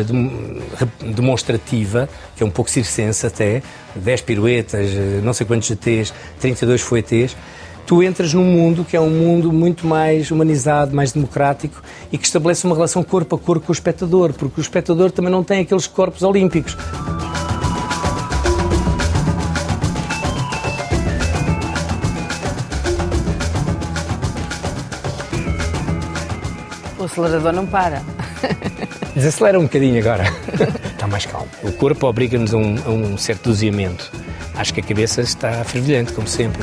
demonstrativa, 1.13 2.09
que 2.35 2.43
é 2.43 2.45
um 2.45 2.49
pouco 2.49 2.69
circense 2.71 3.25
até, 3.25 3.61
10 3.95 4.21
piruetas, 4.21 4.89
uh, 4.89 5.21
não 5.23 5.33
sei 5.33 5.45
quantos 5.45 5.67
GTs, 5.67 6.13
32 6.39 6.81
foetês, 6.81 7.37
tu 7.85 8.01
entras 8.01 8.33
num 8.33 8.45
mundo 8.45 8.83
que 8.83 8.95
é 8.95 9.01
um 9.01 9.09
mundo 9.09 9.51
muito 9.51 9.85
mais 9.85 10.31
humanizado, 10.31 10.95
mais 10.95 11.11
democrático 11.11 11.81
e 12.11 12.17
que 12.17 12.25
estabelece 12.25 12.65
uma 12.65 12.75
relação 12.75 13.03
corpo 13.03 13.35
a 13.35 13.39
corpo 13.39 13.67
com 13.67 13.71
o 13.71 13.75
espectador, 13.75 14.33
porque 14.33 14.59
o 14.59 14.63
espectador 14.63 15.11
também 15.11 15.31
não 15.31 15.43
tem 15.43 15.59
aqueles 15.59 15.85
corpos 15.85 16.23
olímpicos. 16.23 16.75
Acelerador 27.11 27.51
não 27.51 27.65
para. 27.65 28.01
Desacelera 29.15 29.59
um 29.59 29.63
bocadinho 29.63 29.99
agora. 29.99 30.23
está 30.91 31.05
mais 31.07 31.25
calmo. 31.25 31.47
O 31.63 31.71
corpo 31.73 32.07
obriga-nos 32.07 32.53
a, 32.53 32.57
um, 32.57 32.75
a 32.85 32.89
um 32.89 33.17
certo 33.17 33.49
doseamento. 33.49 34.11
Acho 34.55 34.73
que 34.73 34.79
a 34.79 34.83
cabeça 34.83 35.21
está 35.21 35.63
fervilhante, 35.63 36.13
como 36.13 36.27
sempre. 36.27 36.61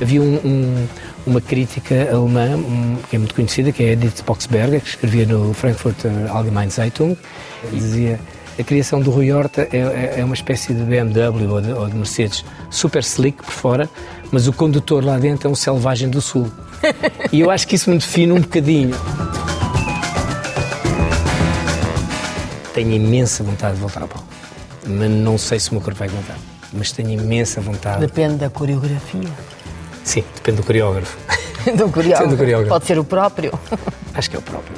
Havia 0.00 0.22
um, 0.22 0.36
um, 0.44 0.88
uma 1.26 1.40
crítica 1.40 2.08
alemã 2.10 2.56
um, 2.56 2.96
que 3.08 3.16
é 3.16 3.18
muito 3.18 3.34
conhecida, 3.34 3.72
que 3.72 3.82
é 3.82 3.92
Edith 3.92 4.22
Boxberger, 4.26 4.80
que 4.80 4.88
escrevia 4.88 5.26
no 5.26 5.52
Frankfurter 5.52 6.10
Allgemeine 6.30 6.70
Zeitung, 6.70 7.16
e 7.70 7.76
dizia 7.76 8.20
a 8.58 8.62
criação 8.62 9.00
do 9.00 9.10
Rui 9.10 9.32
Horta 9.32 9.68
é, 9.72 9.78
é, 9.78 10.14
é 10.18 10.24
uma 10.24 10.34
espécie 10.34 10.74
de 10.74 10.82
BMW 10.82 11.50
ou 11.50 11.60
de, 11.60 11.72
ou 11.72 11.86
de 11.86 11.94
Mercedes 11.94 12.44
super 12.70 13.02
slick 13.02 13.42
por 13.42 13.52
fora, 13.52 13.90
mas 14.30 14.48
o 14.48 14.52
condutor 14.52 15.04
lá 15.04 15.18
dentro 15.18 15.48
é 15.48 15.50
um 15.50 15.54
selvagem 15.54 16.08
do 16.08 16.20
sul. 16.20 16.50
E 17.32 17.40
eu 17.40 17.50
acho 17.50 17.66
que 17.66 17.74
isso 17.76 17.90
me 17.90 17.98
define 17.98 18.32
um 18.32 18.40
bocadinho. 18.40 18.96
Tenho 22.74 22.92
imensa 22.92 23.42
vontade 23.42 23.74
de 23.74 23.80
voltar 23.80 24.02
ao 24.02 24.08
palco, 24.08 24.26
mas 24.86 25.10
não 25.10 25.36
sei 25.36 25.58
se 25.58 25.70
o 25.70 25.74
meu 25.74 25.82
corpo 25.82 25.98
vai 25.98 26.08
aguentar. 26.08 26.36
Mas 26.72 26.92
tenho 26.92 27.10
imensa 27.10 27.60
vontade. 27.60 28.00
Depende 28.00 28.36
da 28.36 28.48
coreografia. 28.48 29.28
Sim, 30.04 30.24
depende 30.34 30.58
do 30.58 30.62
coreógrafo. 30.62 31.18
do 31.76 31.88
coreógrafo. 31.90 32.28
do 32.28 32.36
coreógrafo. 32.36 32.68
Pode 32.68 32.86
ser 32.86 32.98
o 32.98 33.04
próprio. 33.04 33.52
Acho 34.14 34.30
que 34.30 34.36
é 34.36 34.38
o 34.38 34.42
próprio. 34.42 34.76